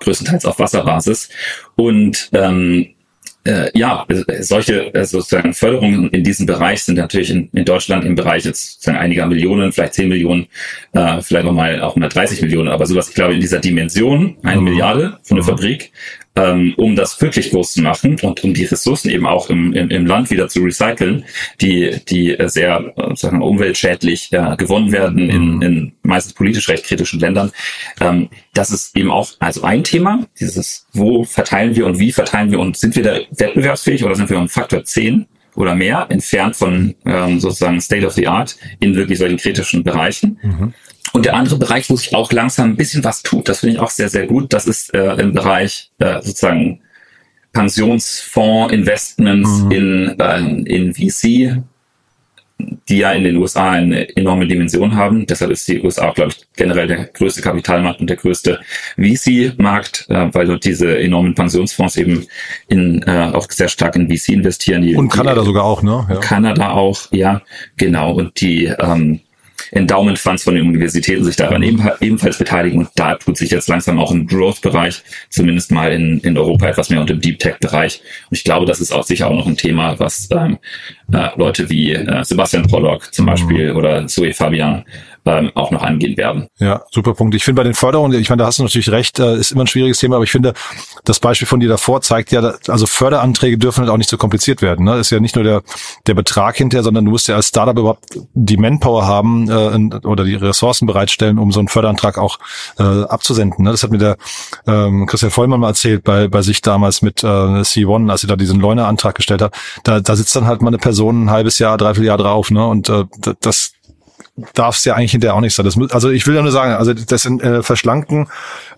[0.00, 1.28] größtenteils auf Wasserbasis.
[1.76, 2.88] Und ähm,
[3.44, 4.06] äh, ja,
[4.40, 8.74] solche äh, sozusagen Förderungen in diesem Bereich sind natürlich in, in Deutschland im Bereich jetzt
[8.74, 10.46] sozusagen einiger Millionen, vielleicht 10 Millionen,
[10.92, 14.60] äh, vielleicht auch mal auch 130 Millionen, aber sowas, ich glaube, in dieser Dimension, eine
[14.60, 14.64] mhm.
[14.64, 15.46] Milliarde für eine mhm.
[15.46, 15.92] Fabrik,
[16.40, 19.90] ähm, um das wirklich groß zu machen und um die Ressourcen eben auch im, im,
[19.90, 21.24] im Land wieder zu recyceln,
[21.60, 25.62] die, die sehr äh, sagen wir, umweltschädlich ja, gewonnen werden in, mhm.
[25.62, 27.52] in meistens politisch recht kritischen Ländern.
[28.00, 32.50] Ähm, das ist eben auch also ein Thema, dieses, wo verteilen wir und wie verteilen
[32.50, 35.26] wir und sind wir da wettbewerbsfähig oder sind wir um Faktor 10
[35.60, 40.38] oder mehr entfernt von ähm, sozusagen State of the Art in wirklich solchen kritischen Bereichen.
[40.42, 40.74] Mhm.
[41.12, 43.80] Und der andere Bereich, wo sich auch langsam ein bisschen was tut, das finde ich
[43.80, 46.80] auch sehr, sehr gut, das ist äh, im Bereich äh, sozusagen
[47.52, 49.70] Pensionsfonds, Investments mhm.
[49.70, 50.38] in, äh,
[50.72, 51.62] in VC,
[52.88, 55.26] die ja in den USA eine enorme Dimension haben.
[55.26, 58.60] Deshalb ist die USA glaube ich, generell der größte Kapitalmarkt und der größte
[58.96, 62.26] VC-Markt, äh, weil dort diese enormen Pensionsfonds eben
[62.68, 64.82] in, äh, auch sehr stark in VC investieren.
[64.82, 66.06] Die, und Kanada die, sogar auch, ne?
[66.08, 66.16] Ja.
[66.16, 67.42] Kanada auch, ja,
[67.76, 68.12] genau.
[68.12, 69.20] Und die ähm,
[69.72, 72.80] Endowment-Funds von den Universitäten sich daran ebenfalls beteiligen.
[72.80, 76.90] Und da tut sich jetzt langsam auch im Growth-Bereich, zumindest mal in, in Europa etwas
[76.90, 78.00] mehr und im Deep Tech-Bereich.
[78.30, 80.58] Und ich glaube, das ist auch sicher auch noch ein Thema, was ähm,
[81.12, 83.76] äh, Leute wie äh, Sebastian Pollock zum Beispiel mhm.
[83.76, 84.84] oder Zoe Fabian
[85.26, 86.48] ähm, auch noch angehen werden.
[86.58, 87.34] Ja, super Punkt.
[87.34, 89.64] Ich finde bei den Förderungen, ich meine, da hast du natürlich recht, äh, ist immer
[89.64, 90.54] ein schwieriges Thema, aber ich finde,
[91.04, 94.62] das Beispiel von dir davor zeigt ja, also Förderanträge dürfen halt auch nicht so kompliziert
[94.62, 94.84] werden.
[94.84, 94.96] Ne?
[94.96, 95.62] Ist ja nicht nur der,
[96.06, 98.04] der Betrag hinterher, sondern du musst ja als Startup überhaupt
[98.34, 102.38] die Manpower haben äh, oder die Ressourcen bereitstellen, um so einen Förderantrag auch
[102.78, 103.64] äh, abzusenden.
[103.64, 103.70] Ne?
[103.72, 104.16] Das hat mir der
[104.66, 108.36] ähm, Christian Vollmann mal erzählt bei, bei sich damals mit äh, C1, als er da
[108.36, 109.54] diesen Leuna-Antrag gestellt hat.
[109.84, 112.50] Da, da sitzt dann halt mal eine Person ein halbes Jahr, dreiviertel Jahr drauf.
[112.50, 112.66] Ne?
[112.66, 113.04] Und äh,
[113.40, 113.72] das
[114.54, 115.64] darf es ja eigentlich hinterher auch nicht sein.
[115.64, 118.28] Das, also ich will ja nur sagen, also das äh, Verschlanken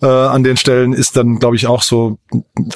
[0.01, 2.17] äh, an den Stellen ist dann, glaube ich, auch so,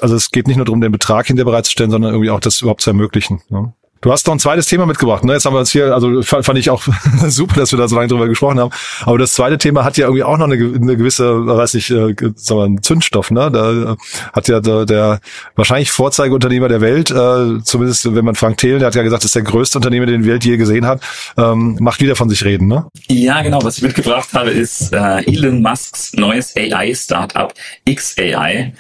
[0.02, 2.82] also es geht nicht nur darum, den Betrag hinterher bereitzustellen, sondern irgendwie auch das überhaupt
[2.82, 3.42] zu ermöglichen.
[3.50, 3.74] Ne?
[4.02, 5.24] Du hast noch ein zweites Thema mitgebracht.
[5.24, 5.34] Ne?
[5.34, 6.84] Jetzt haben wir uns hier, also fand ich auch
[7.28, 8.72] super, dass wir da so lange drüber gesprochen haben.
[9.02, 12.14] Aber das zweite Thema hat ja irgendwie auch noch eine, eine gewisse, weiß ich, äh,
[12.36, 13.32] sagen wir, einen Zündstoff.
[13.32, 13.50] Ne?
[13.52, 13.96] Da äh,
[14.34, 15.20] hat ja der, der
[15.56, 19.30] wahrscheinlich Vorzeigeunternehmer der Welt, äh, zumindest wenn man Frank Thelen, der hat ja gesagt, das
[19.30, 21.02] ist der größte Unternehmer, den die Welt je gesehen hat,
[21.38, 22.68] ähm, macht wieder von sich reden.
[22.68, 22.86] Ne?
[23.10, 23.64] Ja, genau.
[23.64, 27.54] Was ich mitgebracht habe, ist äh, Elon Musks neues AI-Startup
[27.90, 28.74] XAI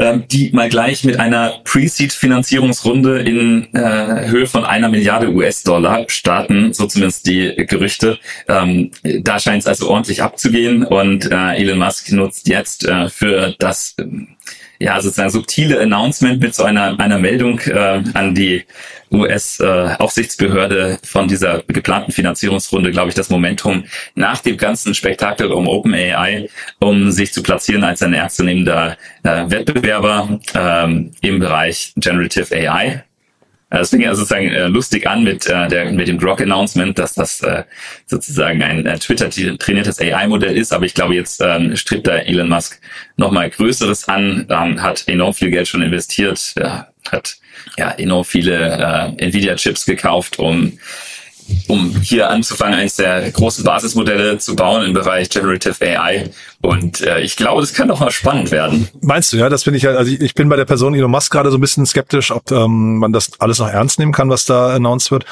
[0.00, 6.72] ähm, die mal gleich mit einer Pre-Seed-Finanzierungsrunde in äh, Höhe von einer Milliarde US-Dollar starten,
[6.72, 8.18] so zumindest die Gerüchte.
[8.48, 13.54] Ähm, da scheint es also ordentlich abzugehen und äh, Elon Musk nutzt jetzt äh, für
[13.58, 13.94] das
[14.80, 18.64] ja, sozusagen subtile Announcement mit so einer, einer Meldung äh, an die
[19.12, 25.68] US-Aufsichtsbehörde äh, von dieser geplanten Finanzierungsrunde, glaube ich, das Momentum nach dem ganzen Spektakel um
[25.68, 33.04] OpenAI, um sich zu platzieren als ein ernstzunehmender äh, Wettbewerber ähm, im Bereich Generative AI.
[33.70, 37.40] Das fing ja sozusagen äh, lustig an mit, äh, der, mit dem Grok-Announcement, dass das
[37.40, 37.62] äh,
[38.06, 40.72] sozusagen ein äh, Twitter-trainiertes AI-Modell ist.
[40.72, 42.80] Aber ich glaube, jetzt ähm, strebt da Elon Musk
[43.16, 46.68] nochmal Größeres an, ähm, hat enorm viel Geld schon investiert, äh,
[47.10, 47.36] hat
[47.78, 48.56] ja enorm viele
[49.18, 50.78] äh, Nvidia-Chips gekauft, um
[51.68, 56.30] um hier anzufangen, eines der großen Basismodelle zu bauen im Bereich Generative AI.
[56.62, 58.88] Und äh, ich glaube, das kann doch mal spannend werden.
[59.00, 59.48] Meinst du, ja?
[59.48, 61.60] Das finde ich ja, also ich bin bei der Person Elon Musk gerade so ein
[61.60, 65.24] bisschen skeptisch, ob ähm, man das alles noch ernst nehmen kann, was da announced wird.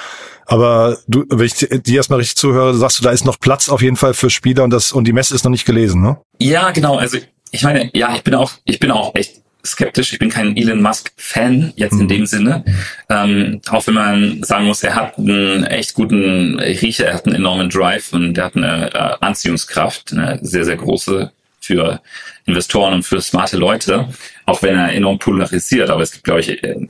[0.46, 3.82] Aber du, wenn ich dir erstmal richtig zuhöre, sagst du, da ist noch Platz auf
[3.82, 6.16] jeden Fall für Spieler und das und die Messe ist noch nicht gelesen, ne?
[6.38, 6.96] Ja, genau.
[6.96, 7.18] Also
[7.50, 10.12] ich meine, ja, ich bin auch, ich bin auch echt skeptisch.
[10.12, 12.08] Ich bin kein Elon Musk-Fan jetzt in mhm.
[12.08, 12.64] dem Sinne.
[13.08, 17.36] Ähm, auch wenn man sagen muss, er hat einen echt guten Riecher, er hat einen
[17.36, 22.00] enormen Drive und er hat eine äh, Anziehungskraft, eine sehr, sehr große für
[22.46, 24.08] Investoren und für smarte Leute,
[24.46, 25.90] auch wenn er enorm polarisiert.
[25.90, 26.86] Aber es gibt, glaube ich, äh,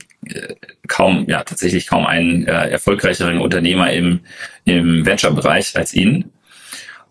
[0.87, 4.21] kaum, ja, tatsächlich kaum einen äh, erfolgreicheren Unternehmer im,
[4.65, 6.31] im Venture-Bereich als ihn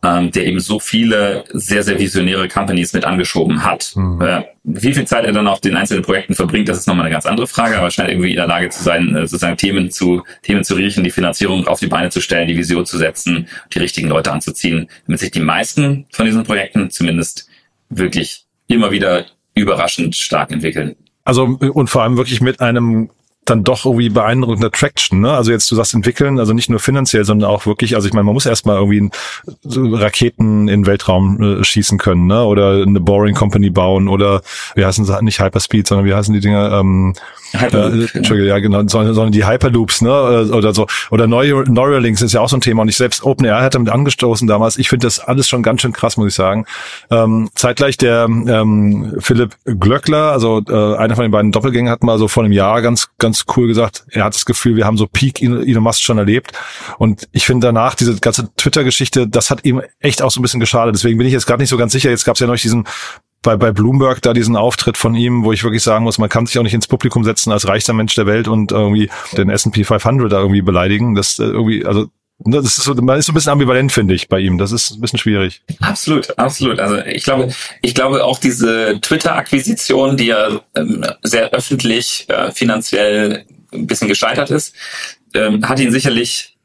[0.02, 3.92] ähm, der eben so viele sehr, sehr visionäre Companies mit angeschoben hat.
[3.96, 4.20] Mhm.
[4.20, 7.12] Äh, wie viel Zeit er dann auf den einzelnen Projekten verbringt, das ist nochmal eine
[7.12, 9.90] ganz andere Frage, aber er scheint irgendwie in der Lage zu sein, äh, sozusagen Themen
[9.90, 13.48] zu, Themen zu riechen, die Finanzierung auf die Beine zu stellen, die Vision zu setzen,
[13.72, 17.48] die richtigen Leute anzuziehen, damit sich die meisten von diesen Projekten zumindest
[17.88, 20.94] wirklich immer wieder überraschend stark entwickeln.
[21.24, 23.10] Also und vor allem wirklich mit einem
[23.50, 25.20] dann doch irgendwie beeindruckende Traction.
[25.20, 25.32] Ne?
[25.32, 28.24] Also jetzt, du sagst entwickeln, also nicht nur finanziell, sondern auch wirklich, also ich meine,
[28.24, 29.10] man muss erstmal irgendwie
[29.62, 32.44] so Raketen in Weltraum äh, schießen können, ne?
[32.44, 34.42] Oder eine Boring Company bauen oder
[34.74, 36.72] wie heißen sie nicht Hyperspeed, sondern wie heißen die Dinger?
[36.72, 37.14] Ähm,
[37.52, 40.48] Hyperloop, äh, Entschuldigung, ja genau, sondern, sondern die Hyperloops, ne?
[40.52, 40.86] Oder so.
[41.10, 42.82] Oder Neuralinks ist ja auch so ein Thema.
[42.82, 44.78] Und ich selbst OpenAI hat damit angestoßen damals.
[44.78, 46.66] Ich finde das alles schon ganz schön krass, muss ich sagen.
[47.10, 52.18] Ähm, zeitgleich der ähm, Philipp Glöckler, also äh, einer von den beiden Doppelgängern, hat mal
[52.18, 55.06] so vor einem Jahr ganz, ganz cool gesagt, er hat das Gefühl, wir haben so
[55.06, 56.52] Peak Elon Musk schon erlebt.
[56.98, 60.60] Und ich finde danach diese ganze Twitter-Geschichte, das hat ihm echt auch so ein bisschen
[60.60, 60.94] geschadet.
[60.94, 62.10] Deswegen bin ich jetzt gerade nicht so ganz sicher.
[62.10, 62.84] Jetzt gab es ja noch diesen
[63.48, 66.44] bei, bei Bloomberg da diesen Auftritt von ihm, wo ich wirklich sagen muss, man kann
[66.44, 69.08] sich auch nicht ins Publikum setzen als reichster Mensch der Welt und irgendwie
[69.38, 71.14] den S&P 500 da irgendwie beleidigen.
[71.14, 72.08] Das äh, irgendwie, also
[72.44, 74.58] ne, das ist so, man ist so ein bisschen ambivalent, finde ich, bei ihm.
[74.58, 75.62] Das ist ein bisschen schwierig.
[75.80, 76.78] Absolut, absolut.
[76.78, 77.48] Also ich glaube,
[77.80, 84.50] ich glaube auch diese Twitter-Akquisition, die ja ähm, sehr öffentlich äh, finanziell ein bisschen gescheitert
[84.50, 84.74] ist,
[85.32, 86.57] ähm, hat ihn sicherlich.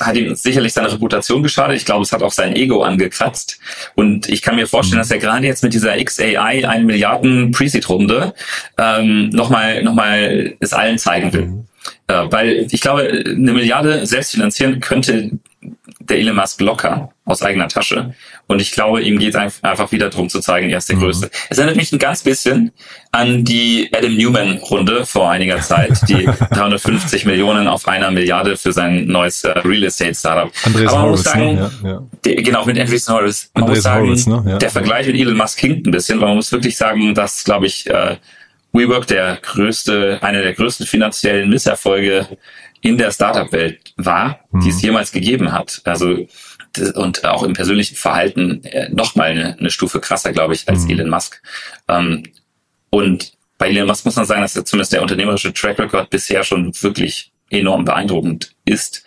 [0.00, 1.76] Hat ihm sicherlich seine Reputation geschadet.
[1.76, 3.58] Ich glaube, es hat auch sein Ego angekratzt.
[3.94, 5.02] Und ich kann mir vorstellen, mhm.
[5.02, 8.34] dass er gerade jetzt mit dieser XAI, 1 Milliarden Pre-Seed-Runde,
[8.78, 11.46] ähm, nochmal noch mal es allen zeigen will.
[11.46, 11.64] Mhm.
[12.08, 15.30] Äh, weil ich glaube, eine Milliarde selbst finanzieren könnte
[16.00, 18.14] der Elon Musk locker aus eigener Tasche.
[18.48, 21.00] Und ich glaube, ihm geht es einfach wieder darum zu zeigen, er ist der mhm.
[21.00, 21.30] Größte.
[21.48, 22.72] Es erinnert mich ein ganz bisschen
[23.12, 29.06] an die Adam Newman-Runde vor einiger Zeit, die 350 Millionen auf einer Milliarde für sein
[29.06, 30.52] neues äh, Real Estate Startup.
[30.64, 31.70] Andreas Aber man Horowitz, muss sagen, ne?
[31.84, 32.42] ja, ja.
[32.42, 33.50] Genau, mit Andreas Horowitz.
[33.54, 34.44] Man Andreas muss sagen, Horowitz, ne?
[34.46, 34.58] ja.
[34.58, 37.66] der Vergleich mit Elon Musk hinkt ein bisschen, weil man muss wirklich sagen, dass, glaube
[37.66, 38.16] ich, äh,
[38.72, 42.26] WeWork der größte, einer der größten finanziellen Misserfolge
[42.82, 44.60] in der Startup-Welt war, mhm.
[44.60, 44.82] die es mhm.
[44.82, 45.80] jemals gegeben hat.
[45.84, 46.26] Also
[46.94, 50.84] und auch im persönlichen Verhalten äh, noch mal eine, eine Stufe krasser, glaube ich, als
[50.84, 50.90] mhm.
[50.90, 51.42] Elon Musk.
[51.88, 52.24] Ähm,
[52.90, 56.72] und bei Elon Musk muss man sagen, dass zumindest der unternehmerische Track Record bisher schon
[56.82, 59.04] wirklich enorm beeindruckend ist.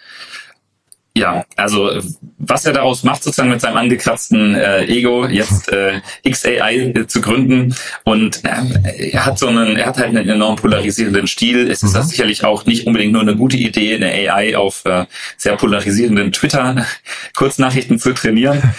[1.17, 2.01] Ja, also
[2.38, 7.21] was er daraus macht, sozusagen mit seinem angekratzten äh, Ego, jetzt äh, XAI äh, zu
[7.21, 7.73] gründen.
[8.04, 11.71] Und äh, er hat so einen, er hat halt einen enorm polarisierenden Stil.
[11.71, 11.97] Es ist mhm.
[11.97, 15.06] das sicherlich auch nicht unbedingt nur eine gute Idee, eine AI auf äh,
[15.38, 18.62] sehr polarisierenden Twitter-Kurznachrichten zu trainieren.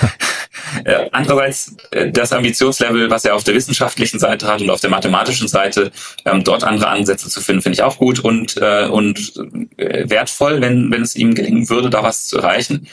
[0.85, 4.91] Äh, andererseits äh, das Ambitionslevel, was er auf der wissenschaftlichen Seite hat und auf der
[4.91, 5.93] mathematischen Seite,
[6.25, 9.35] ähm, dort andere Ansätze zu finden, finde ich auch gut und, äh, und
[9.77, 12.89] äh, wertvoll, wenn, wenn es ihm gelingen würde, da was zu erreichen.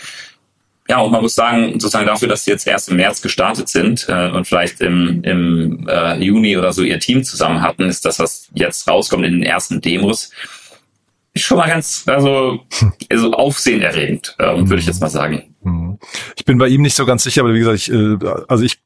[0.89, 4.05] Ja, und man muss sagen, sozusagen dafür, dass sie jetzt erst im März gestartet sind
[4.09, 8.19] äh, und vielleicht im, im äh, Juni oder so ihr Team zusammen hatten, ist das,
[8.19, 10.31] was jetzt rauskommt in den ersten Demos,
[11.35, 12.59] schon mal ganz, also,
[13.09, 15.55] also aufsehenerregend, ähm, würde ich jetzt mal sagen.
[15.63, 15.99] Mhm.
[16.35, 18.17] Ich bin bei ihm nicht so ganz sicher, aber wie gesagt, ich, äh,
[18.47, 18.79] also ich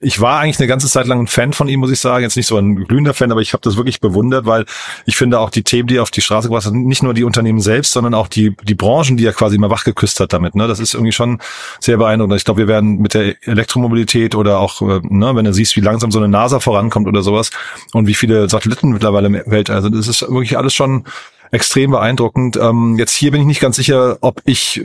[0.00, 2.22] ich war eigentlich eine ganze Zeit lang ein Fan von ihm, muss ich sagen.
[2.22, 4.66] Jetzt nicht so ein glühender Fan, aber ich habe das wirklich bewundert, weil
[5.06, 7.24] ich finde auch die Themen, die er auf die Straße gebracht hat, nicht nur die
[7.24, 10.54] Unternehmen selbst, sondern auch die, die Branchen, die er quasi mal wachgeküsst hat damit.
[10.54, 10.68] Ne?
[10.68, 11.40] Das ist irgendwie schon
[11.80, 12.36] sehr beeindruckend.
[12.36, 15.80] Ich glaube, wir werden mit der Elektromobilität oder auch, äh, ne, wenn du siehst, wie
[15.80, 17.50] langsam so eine NASA vorankommt oder sowas
[17.92, 21.04] und wie viele Satelliten mittlerweile im Welt, also das ist wirklich alles schon
[21.52, 22.56] extrem beeindruckend.
[22.56, 24.84] Ähm, jetzt hier bin ich nicht ganz sicher, ob ich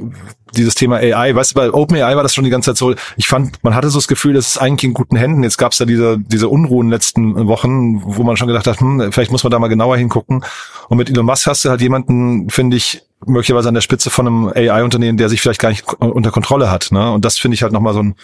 [0.56, 3.27] dieses Thema AI, weißt du, bei OpenAI war das schon die ganze Zeit so, ich
[3.27, 5.43] fand, man hatte so das Gefühl, das ist eigentlich in guten Händen.
[5.43, 9.12] Jetzt gab es da diese, diese Unruhen letzten Wochen, wo man schon gedacht hat, hm,
[9.12, 10.43] vielleicht muss man da mal genauer hingucken.
[10.89, 14.27] Und mit Elon Musk hast du halt jemanden, finde ich, möglicherweise an der Spitze von
[14.27, 16.89] einem AI-Unternehmen, der sich vielleicht gar nicht unter Kontrolle hat.
[16.91, 17.12] Ne?
[17.12, 18.15] Und das finde ich halt nochmal so ein,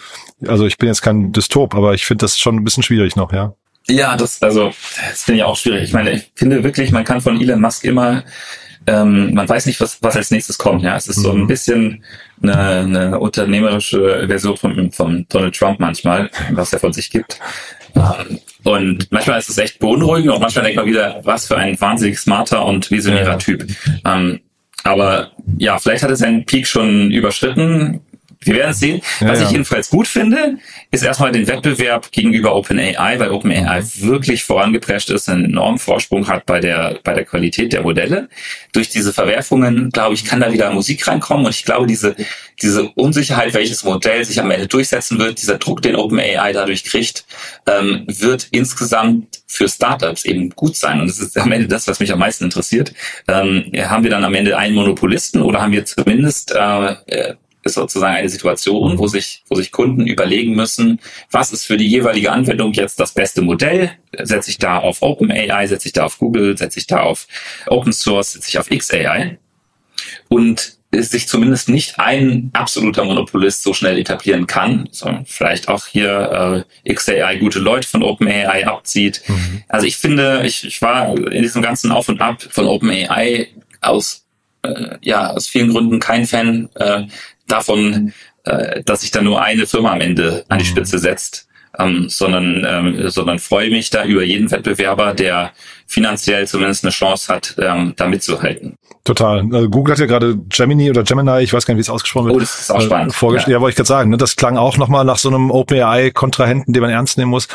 [0.46, 3.32] also ich bin jetzt kein Dystop, aber ich finde das schon ein bisschen schwierig noch,
[3.32, 3.54] ja.
[3.88, 4.72] Ja, das, also,
[5.10, 5.84] das finde ich auch schwierig.
[5.84, 8.24] Ich meine, ich finde wirklich, man kann von Elon Musk immer,
[8.86, 10.82] ähm, man weiß nicht, was, was als nächstes kommt.
[10.82, 11.46] Ja, es ist so ein mhm.
[11.46, 12.04] bisschen
[12.42, 17.38] eine, eine unternehmerische Version von, von Donald Trump manchmal, was er von sich gibt.
[17.94, 21.80] Ähm, und manchmal ist es echt beunruhigend und manchmal denkt man wieder, was für ein
[21.80, 23.36] wahnsinnig smarter und visionärer ja.
[23.36, 23.66] Typ.
[24.04, 24.40] Ähm,
[24.82, 28.00] aber ja, vielleicht hat er seinen Peak schon überschritten.
[28.44, 29.00] Wir werden es sehen.
[29.20, 30.58] Was ja, ich jedenfalls gut finde,
[30.90, 36.46] ist erstmal den Wettbewerb gegenüber OpenAI, weil OpenAI wirklich vorangeprescht ist, einen enormen Vorsprung hat
[36.46, 38.28] bei der, bei der Qualität der Modelle.
[38.72, 42.14] Durch diese Verwerfungen, glaube ich, kann da wieder Musik reinkommen und ich glaube, diese,
[42.62, 47.24] diese Unsicherheit, welches Modell sich am Ende durchsetzen wird, dieser Druck, den OpenAI dadurch kriegt,
[47.66, 51.00] ähm, wird insgesamt für Startups eben gut sein.
[51.00, 52.92] Und das ist am Ende das, was mich am meisten interessiert.
[53.28, 57.74] Ähm, haben wir dann am Ende einen Monopolisten oder haben wir zumindest äh, äh ist
[57.74, 61.00] sozusagen eine Situation, wo sich, wo sich Kunden überlegen müssen,
[61.30, 63.90] was ist für die jeweilige Anwendung jetzt das beste Modell?
[64.22, 67.26] Setze ich da auf OpenAI, setze ich da auf Google, setze ich da auf
[67.66, 69.38] Open Source, setze ich auf XAI?
[70.28, 76.64] Und sich zumindest nicht ein absoluter Monopolist so schnell etablieren kann, sondern vielleicht auch hier
[76.86, 79.22] äh, XAI gute Leute von OpenAI abzieht.
[79.26, 79.62] Mhm.
[79.68, 83.48] Also ich finde, ich, ich war in diesem ganzen Auf und Ab von OpenAI
[83.80, 84.23] aus
[84.64, 86.68] äh, ja aus vielen Gründen kein Fan.
[86.74, 87.04] Äh,
[87.46, 88.12] davon,
[88.44, 90.68] äh, dass sich da nur eine Firma am Ende an die mhm.
[90.68, 91.48] Spitze setzt,
[91.78, 95.52] ähm, sondern, ähm, sondern freue mich da über jeden Wettbewerber, der
[95.86, 98.76] finanziell zumindest eine Chance hat, ähm, da mitzuhalten.
[99.04, 99.46] Total.
[99.52, 102.26] Also Google hat ja gerade Gemini oder Gemini, ich weiß gar nicht, wie es ausgesprochen
[102.26, 102.36] wird.
[102.36, 103.14] Oh, das ist auch spannend.
[103.22, 103.48] Äh, ja.
[103.48, 104.10] ja, wollte ich gerade sagen.
[104.10, 104.16] Ne?
[104.16, 107.48] Das klang auch nochmal nach so einem OpenAI-Kontrahenten, den man ernst nehmen muss.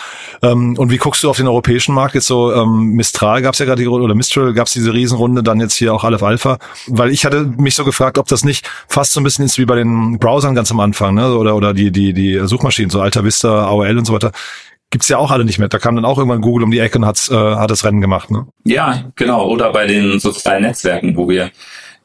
[0.43, 2.13] Ähm, und wie guckst du auf den europäischen Markt?
[2.13, 5.41] Jetzt so ähm, Mistral gab es ja gerade die oder Mistral gab es diese Riesenrunde,
[5.41, 6.59] dann jetzt hier auch Aleph Alpha.
[6.85, 9.65] Weil ich hatte mich so gefragt, ob das nicht fast so ein bisschen ist wie
[9.65, 11.33] bei den Browsern ganz am Anfang, ne?
[11.35, 14.31] Oder oder die die die Suchmaschinen, so Alta Vista, AOL und so weiter
[14.89, 15.69] gibt's ja auch alle nicht mehr.
[15.69, 18.01] Da kam dann auch irgendwann Google um die Ecke und hat's, äh, hat das Rennen
[18.01, 18.31] gemacht.
[18.31, 18.47] Ne?
[18.65, 19.47] Ja, genau.
[19.47, 21.51] Oder bei den sozialen Netzwerken, wo wir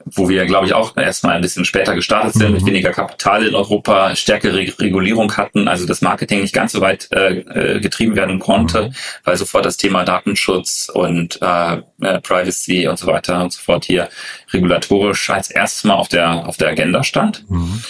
[0.07, 2.55] wo wir, glaube ich, auch erstmal ein bisschen später gestartet sind, mhm.
[2.57, 7.09] mit weniger Kapital in Europa, stärkere Regulierung hatten, also das Marketing nicht ganz so weit
[7.13, 8.95] äh, äh, getrieben werden konnte, mhm.
[9.25, 13.87] weil sofort das Thema Datenschutz und äh, äh, Privacy und so weiter und so fort
[13.87, 14.09] hier
[14.53, 17.49] regulatorisch als erstes Mal auf der auf der Agenda stand.
[17.49, 17.83] Mhm.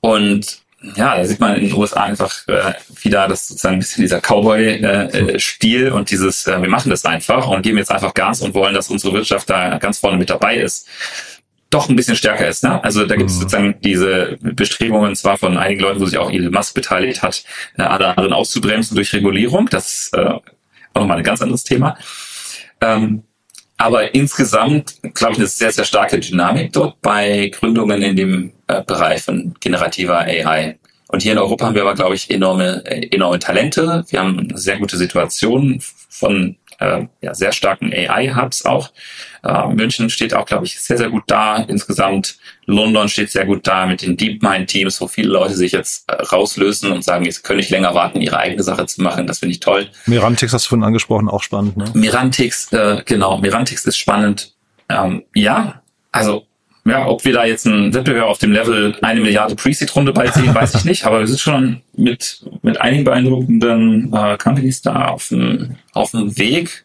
[0.00, 0.61] Und
[0.96, 4.20] ja, da sieht man in den USA einfach äh, wieder das sozusagen ein bisschen dieser
[4.20, 8.54] Cowboy-Stil äh, und dieses, äh, wir machen das einfach und geben jetzt einfach Gas und
[8.54, 10.88] wollen, dass unsere Wirtschaft da ganz vorne mit dabei ist.
[11.70, 12.64] doch ein bisschen stärker ist.
[12.64, 12.82] Ne?
[12.84, 13.40] Also da gibt es mhm.
[13.40, 17.44] sozusagen diese Bestrebungen zwar von einigen Leuten, wo sich auch Elon Musk beteiligt hat,
[17.78, 19.68] äh, alle anderen auszubremsen durch Regulierung.
[19.70, 20.42] Das ist äh, auch
[20.94, 21.96] nochmal ein ganz anderes Thema.
[22.80, 23.22] Ähm,
[23.78, 28.84] aber insgesamt, glaube ich, eine sehr, sehr starke Dynamik dort bei Gründungen in dem äh,
[28.86, 30.78] Bereich von generativer AI.
[31.08, 34.04] Und hier in Europa haben wir aber, glaube ich, enorme, äh, enorme Talente.
[34.08, 38.90] Wir haben eine sehr gute Situation von äh, ja, sehr starken AI-Hubs auch.
[39.44, 41.56] Äh, München steht auch, glaube ich, sehr, sehr gut da.
[41.56, 46.14] Insgesamt London steht sehr gut da mit den DeepMind-Teams, wo viele Leute sich jetzt äh,
[46.14, 49.26] rauslösen und sagen, jetzt können nicht länger warten, ihre eigene Sache zu machen.
[49.26, 49.88] Das finde ich toll.
[50.06, 51.76] Mirantix hast du vorhin angesprochen, auch spannend.
[51.76, 51.84] Ne?
[51.94, 54.54] Mirantix, äh, genau, Mirantix ist spannend.
[54.88, 56.46] Ähm, ja, also
[56.84, 60.74] ja, ob wir da jetzt einen Wettbewerb auf dem Level eine Milliarde Pre-Seed-Runde beiziehen, weiß
[60.74, 65.76] ich nicht, aber wir sind schon mit, mit einigen beeindruckenden äh, Companies da auf dem,
[65.92, 66.84] auf dem Weg,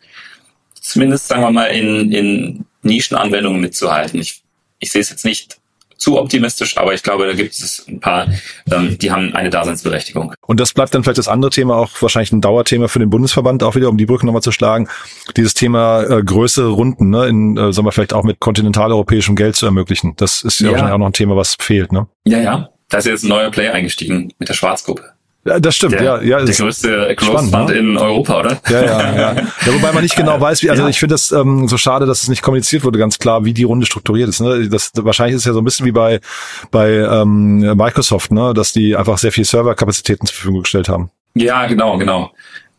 [0.80, 4.20] zumindest, sagen wir mal, in, in Nischenanwendungen mitzuhalten.
[4.20, 4.42] Ich,
[4.80, 5.58] ich sehe es jetzt nicht
[5.98, 8.28] zu optimistisch, aber ich glaube, da gibt es ein paar,
[8.72, 10.34] ähm, die haben eine Daseinsberechtigung.
[10.42, 13.64] Und das bleibt dann vielleicht das andere Thema, auch wahrscheinlich ein Dauerthema für den Bundesverband,
[13.64, 14.88] auch wieder, um die Brücke nochmal zu schlagen,
[15.36, 19.56] dieses Thema äh, größere Runden, ne, in, äh, sagen wir vielleicht auch mit kontinentaleuropäischem Geld
[19.56, 20.14] zu ermöglichen.
[20.18, 20.72] Das ist ja, ja.
[20.72, 22.08] wahrscheinlich auch noch ein Thema, was fehlt, ne?
[22.26, 22.70] Ja, ja.
[22.90, 25.17] Da ist jetzt ein neuer Player eingestiegen mit der Schwarzgruppe.
[25.60, 26.44] Das stimmt, der, ja, ja.
[26.44, 27.74] Der größte Growth Fund ne?
[27.74, 28.62] in Europa, oder?
[28.70, 29.34] Ja, ja, ja.
[29.34, 30.90] ja wobei man nicht genau weiß, wie, also ja.
[30.90, 33.64] ich finde das ähm, so schade, dass es nicht kommuniziert wurde, ganz klar, wie die
[33.64, 34.42] Runde strukturiert ist.
[34.42, 34.68] Ne?
[34.70, 36.20] Das, wahrscheinlich ist es ja so ein bisschen wie bei,
[36.72, 38.54] bei ähm, Microsoft, ne?
[38.54, 41.12] dass die einfach sehr viel Serverkapazitäten zur Verfügung gestellt haben.
[41.36, 42.32] Ja, genau, genau.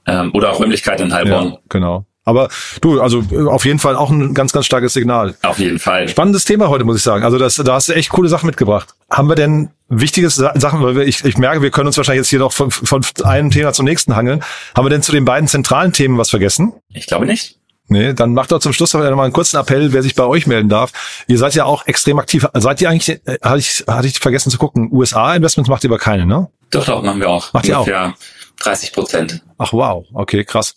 [0.07, 1.53] Ähm, oder auch Räumlichkeiten in Heilbronn.
[1.53, 2.07] Ja, genau.
[2.29, 2.51] Aber
[2.83, 5.35] du, also äh, auf jeden Fall auch ein ganz, ganz starkes Signal.
[5.43, 6.09] Auf jeden Fall.
[6.09, 7.25] Spannendes Thema heute, muss ich sagen.
[7.25, 8.95] Also das, da hast du echt coole Sachen mitgebracht.
[9.11, 12.31] Haben wir denn wichtige Sachen, weil wir, ich, ich merke, wir können uns wahrscheinlich jetzt
[12.31, 14.45] hier noch von, von einem Thema zum nächsten hangeln.
[14.77, 16.75] Haben wir denn zu den beiden zentralen Themen was vergessen?
[16.93, 17.59] Ich glaube nicht.
[17.91, 20.47] Nee, dann macht doch zum Schluss noch mal einen kurzen Appell, wer sich bei euch
[20.47, 20.93] melden darf.
[21.27, 22.47] Ihr seid ja auch extrem aktiv.
[22.53, 25.99] Seid ihr eigentlich, äh, hatte ich, hatte ich vergessen zu gucken, USA-Investments macht ihr aber
[25.99, 26.49] keine, ne?
[26.71, 27.53] Doch, doch, machen wir auch.
[27.55, 27.87] Macht ihr auch?
[27.87, 28.15] Ja,
[28.61, 29.43] 30 Prozent.
[29.57, 30.77] Ach wow, okay, krass.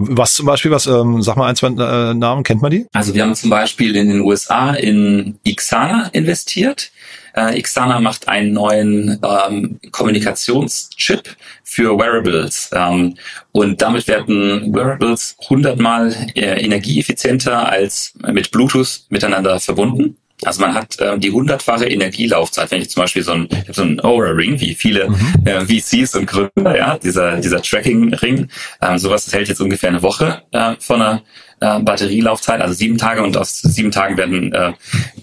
[0.00, 2.86] Was zum Beispiel, was, ähm, sag mal ein, zwei äh, Namen, kennt man die?
[2.92, 6.92] Also wir haben zum Beispiel in den USA in Ixana investiert.
[7.34, 12.70] Äh, Ixana macht einen neuen ähm, Kommunikationschip für Wearables.
[12.72, 13.16] Ähm,
[13.50, 20.16] und damit werden Wearables hundertmal äh, energieeffizienter als mit Bluetooth miteinander verbunden.
[20.44, 22.70] Also man hat ähm, die hundertfache Energielaufzeit.
[22.70, 25.34] Wenn ich zum Beispiel so ein, ich so ein Aura Ring, wie viele mhm.
[25.44, 28.48] äh, VCs und Gründer, ja, dieser, dieser Tracking Ring,
[28.80, 31.22] ähm, sowas das hält jetzt ungefähr eine Woche äh, von einer
[31.60, 34.72] äh, Batterielaufzeit, also sieben Tage und aus sieben Tagen werden, äh,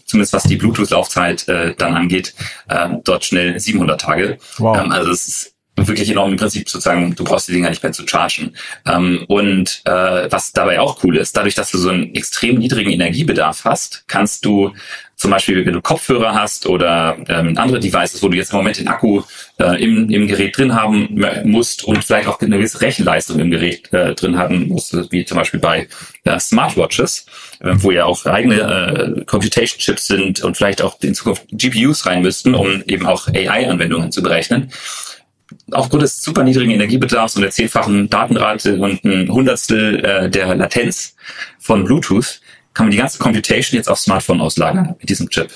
[0.05, 2.33] zumindest was die Bluetooth-Laufzeit äh, dann angeht,
[2.67, 4.37] äh, dort schnell 700 Tage.
[4.57, 4.77] Wow.
[4.77, 7.91] Ähm, also es ist wirklich enorm im Prinzip sozusagen, du brauchst die Dinger nicht mehr
[7.91, 8.55] zu chargen.
[8.85, 12.91] Ähm, und äh, was dabei auch cool ist, dadurch, dass du so einen extrem niedrigen
[12.91, 14.73] Energiebedarf hast, kannst du
[15.15, 18.77] zum Beispiel, wenn du Kopfhörer hast oder ähm, andere Devices, wo du jetzt im Moment
[18.77, 19.21] den Akku
[19.59, 23.91] äh, im, im Gerät drin haben musst und vielleicht auch eine gewisse Rechenleistung im Gerät
[23.93, 25.87] äh, drin haben musst, wie zum Beispiel bei
[26.25, 27.25] äh, Smartwatches,
[27.61, 32.21] äh, wo ja auch eigene äh, Computation-Chips sind und vielleicht auch in Zukunft GPUs rein
[32.21, 34.71] müssten, um eben auch AI-Anwendungen zu berechnen.
[35.71, 41.15] Aufgrund des super niedrigen Energiebedarfs und der zehnfachen Datenrate und ein Hundertstel äh, der Latenz
[41.59, 42.41] von Bluetooth
[42.75, 45.49] kann man die ganze Computation jetzt auf Smartphone auslagern mit diesem Chip.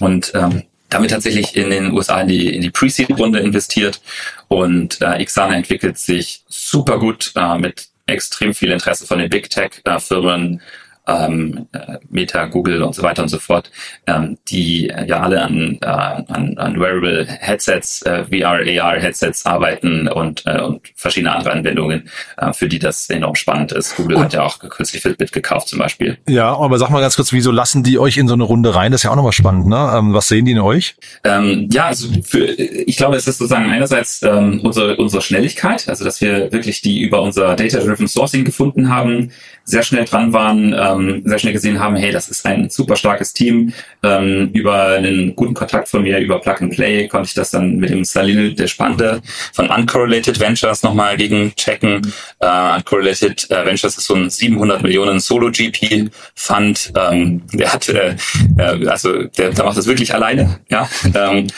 [0.00, 4.00] Und ähm, damit tatsächlich in den USA in die, in die Pre-Seed-Runde investiert
[4.48, 9.50] und äh, Xana entwickelt sich super gut äh, mit extrem viel Interesse von den Big
[9.50, 10.62] Tech-Firmen,
[11.08, 13.70] ähm, äh, Meta, Google und so weiter und so fort,
[14.06, 20.08] ähm, die ja alle an, äh, an, an Wearable Headsets, äh, VR, AR Headsets arbeiten
[20.08, 23.96] und, äh, und verschiedene andere Anwendungen, äh, für die das enorm spannend ist.
[23.96, 26.18] Google und, hat ja auch kürzlich Fitbit gekauft zum Beispiel.
[26.28, 28.92] Ja, aber sag mal ganz kurz, wieso lassen die euch in so eine Runde rein?
[28.92, 29.92] Das ist ja auch nochmal spannend, ne?
[29.94, 30.96] Ähm, was sehen die in euch?
[31.24, 36.04] Ähm, ja, also für, ich glaube, es ist sozusagen einerseits ähm, unsere, unsere Schnelligkeit, also
[36.04, 39.30] dass wir wirklich die über unser Data-Driven Sourcing gefunden haben,
[39.64, 43.32] sehr schnell dran waren, ähm, sehr schnell gesehen haben, hey, das ist ein super starkes
[43.32, 43.72] Team.
[44.02, 47.76] Ähm, über einen guten Kontakt von mir, über Plug and Play, konnte ich das dann
[47.76, 49.20] mit dem Salil der Spande
[49.52, 52.12] von Uncorrelated Ventures nochmal gegen checken.
[52.42, 56.92] Uh, Uncorrelated äh, Ventures ist so ein 700 Millionen Solo-GP-Fund.
[56.96, 58.16] Ähm, der hat, äh,
[58.58, 60.88] äh, also der, der macht das wirklich alleine, ja.
[61.14, 61.48] Ähm,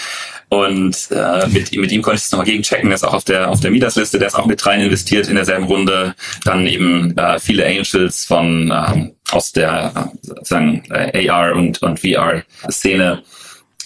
[0.51, 2.91] und äh, mit, mit ihm konnte ich es nochmal gegenchecken.
[2.91, 5.65] Ist auch auf der auf der Midas-Liste, der ist auch mit rein investiert in derselben
[5.65, 6.17] Runde.
[6.45, 12.01] Dann eben äh, viele Angels von ähm, aus der äh, sozusagen äh, AR und, und
[12.01, 13.23] VR-Szene.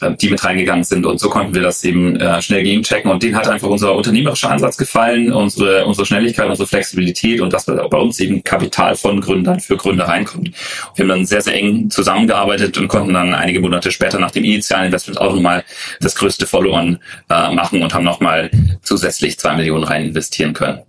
[0.00, 1.06] Äh, die mit reingegangen sind.
[1.06, 3.10] Und so konnten wir das eben äh, schnell gegenchecken.
[3.10, 7.66] Und denen hat einfach unser unternehmerischer Ansatz gefallen, unsere, unsere Schnelligkeit, unsere Flexibilität und dass
[7.66, 10.50] bei uns eben Kapital von Gründern für Gründer reinkommt.
[10.94, 14.44] Wir haben dann sehr, sehr eng zusammengearbeitet und konnten dann einige Monate später nach dem
[14.44, 15.64] initialen Investment auch nochmal
[16.00, 16.98] das größte Follow-on
[17.30, 18.50] äh, machen und haben nochmal
[18.82, 20.80] zusätzlich zwei Millionen rein investieren können.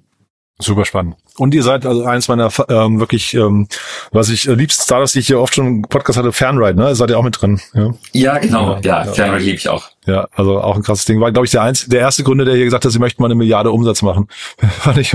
[0.60, 1.16] Super spannend.
[1.38, 3.68] Und ihr seid also eins meiner ähm, wirklich, ähm,
[4.12, 6.96] was ich äh, liebsten Startups, die ich hier oft schon im Podcast hatte, Fanride, ne?
[6.96, 7.60] Seid ihr auch mit drin?
[7.74, 8.80] Ja, ja genau.
[8.82, 9.90] Ja, ja, Fanride liebe ich auch.
[10.06, 11.20] Ja, also auch ein krasses Ding.
[11.20, 13.28] War, glaube ich, der, eins, der erste Gründer, der hier gesagt hat, sie möchten mal
[13.28, 14.28] eine Milliarde Umsatz machen.
[14.58, 15.14] Fand ich,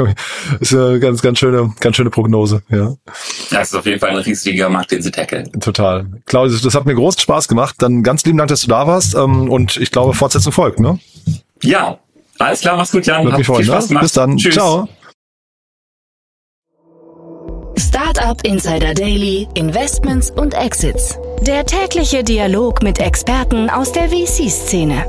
[0.61, 2.95] ist eine ganz, ganz schöne, ganz schöne Prognose, ja.
[3.51, 5.51] Es ist auf jeden Fall ein riesiger Markt, den sie tackeln.
[5.61, 6.07] Total.
[6.27, 7.77] Claudius, das hat mir großen Spaß gemacht.
[7.79, 9.15] Dann ganz lieben Dank, dass du da warst.
[9.15, 10.99] Ähm, und ich glaube, Fortsetzung folgt, ne?
[11.63, 11.99] Ja.
[12.39, 13.31] Alles klar, mach's gut, Jan.
[13.31, 13.89] Hat viel Spaß ne?
[13.89, 14.03] gemacht.
[14.03, 14.37] Bis dann.
[14.37, 14.55] Tschüss.
[14.55, 14.89] Ciao.
[17.91, 21.19] Startup Insider Daily, Investments und Exits.
[21.41, 25.05] Der tägliche Dialog mit Experten aus der VC-Szene.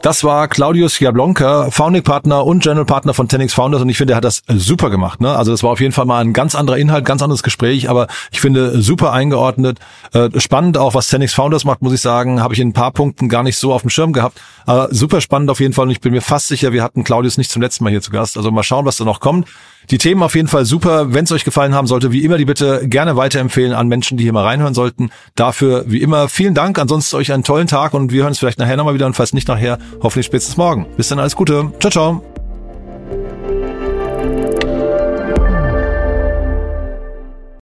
[0.00, 4.14] Das war Claudius Jablonka, Founding Partner und General Partner von Tenix Founders und ich finde,
[4.14, 5.20] er hat das super gemacht.
[5.20, 5.36] Ne?
[5.36, 8.06] Also das war auf jeden Fall mal ein ganz anderer Inhalt, ganz anderes Gespräch, aber
[8.30, 9.80] ich finde super eingeordnet.
[10.14, 12.92] Äh, spannend auch, was Tenix Founders macht, muss ich sagen, habe ich in ein paar
[12.92, 14.40] Punkten gar nicht so auf dem Schirm gehabt.
[14.64, 17.36] Aber super spannend auf jeden Fall und ich bin mir fast sicher, wir hatten Claudius
[17.36, 18.38] nicht zum letzten Mal hier zu Gast.
[18.38, 19.48] Also mal schauen, was da noch kommt.
[19.90, 21.14] Die Themen auf jeden Fall super.
[21.14, 24.24] Wenn es euch gefallen haben sollte, wie immer die Bitte gerne weiterempfehlen an Menschen, die
[24.24, 25.10] hier mal reinhören sollten.
[25.34, 26.78] Dafür wie immer vielen Dank.
[26.78, 29.32] Ansonsten euch einen tollen Tag und wir hören uns vielleicht nachher nochmal wieder und falls
[29.32, 30.86] nicht nachher, hoffentlich spätestens morgen.
[30.96, 31.72] Bis dann, alles Gute.
[31.80, 32.22] Ciao, ciao.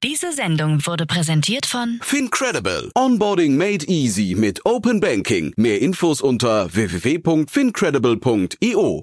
[0.03, 2.91] Diese Sendung wurde präsentiert von Fincredible.
[2.95, 5.53] Onboarding made easy mit Open Banking.
[5.57, 9.03] Mehr Infos unter www.fincredible.io.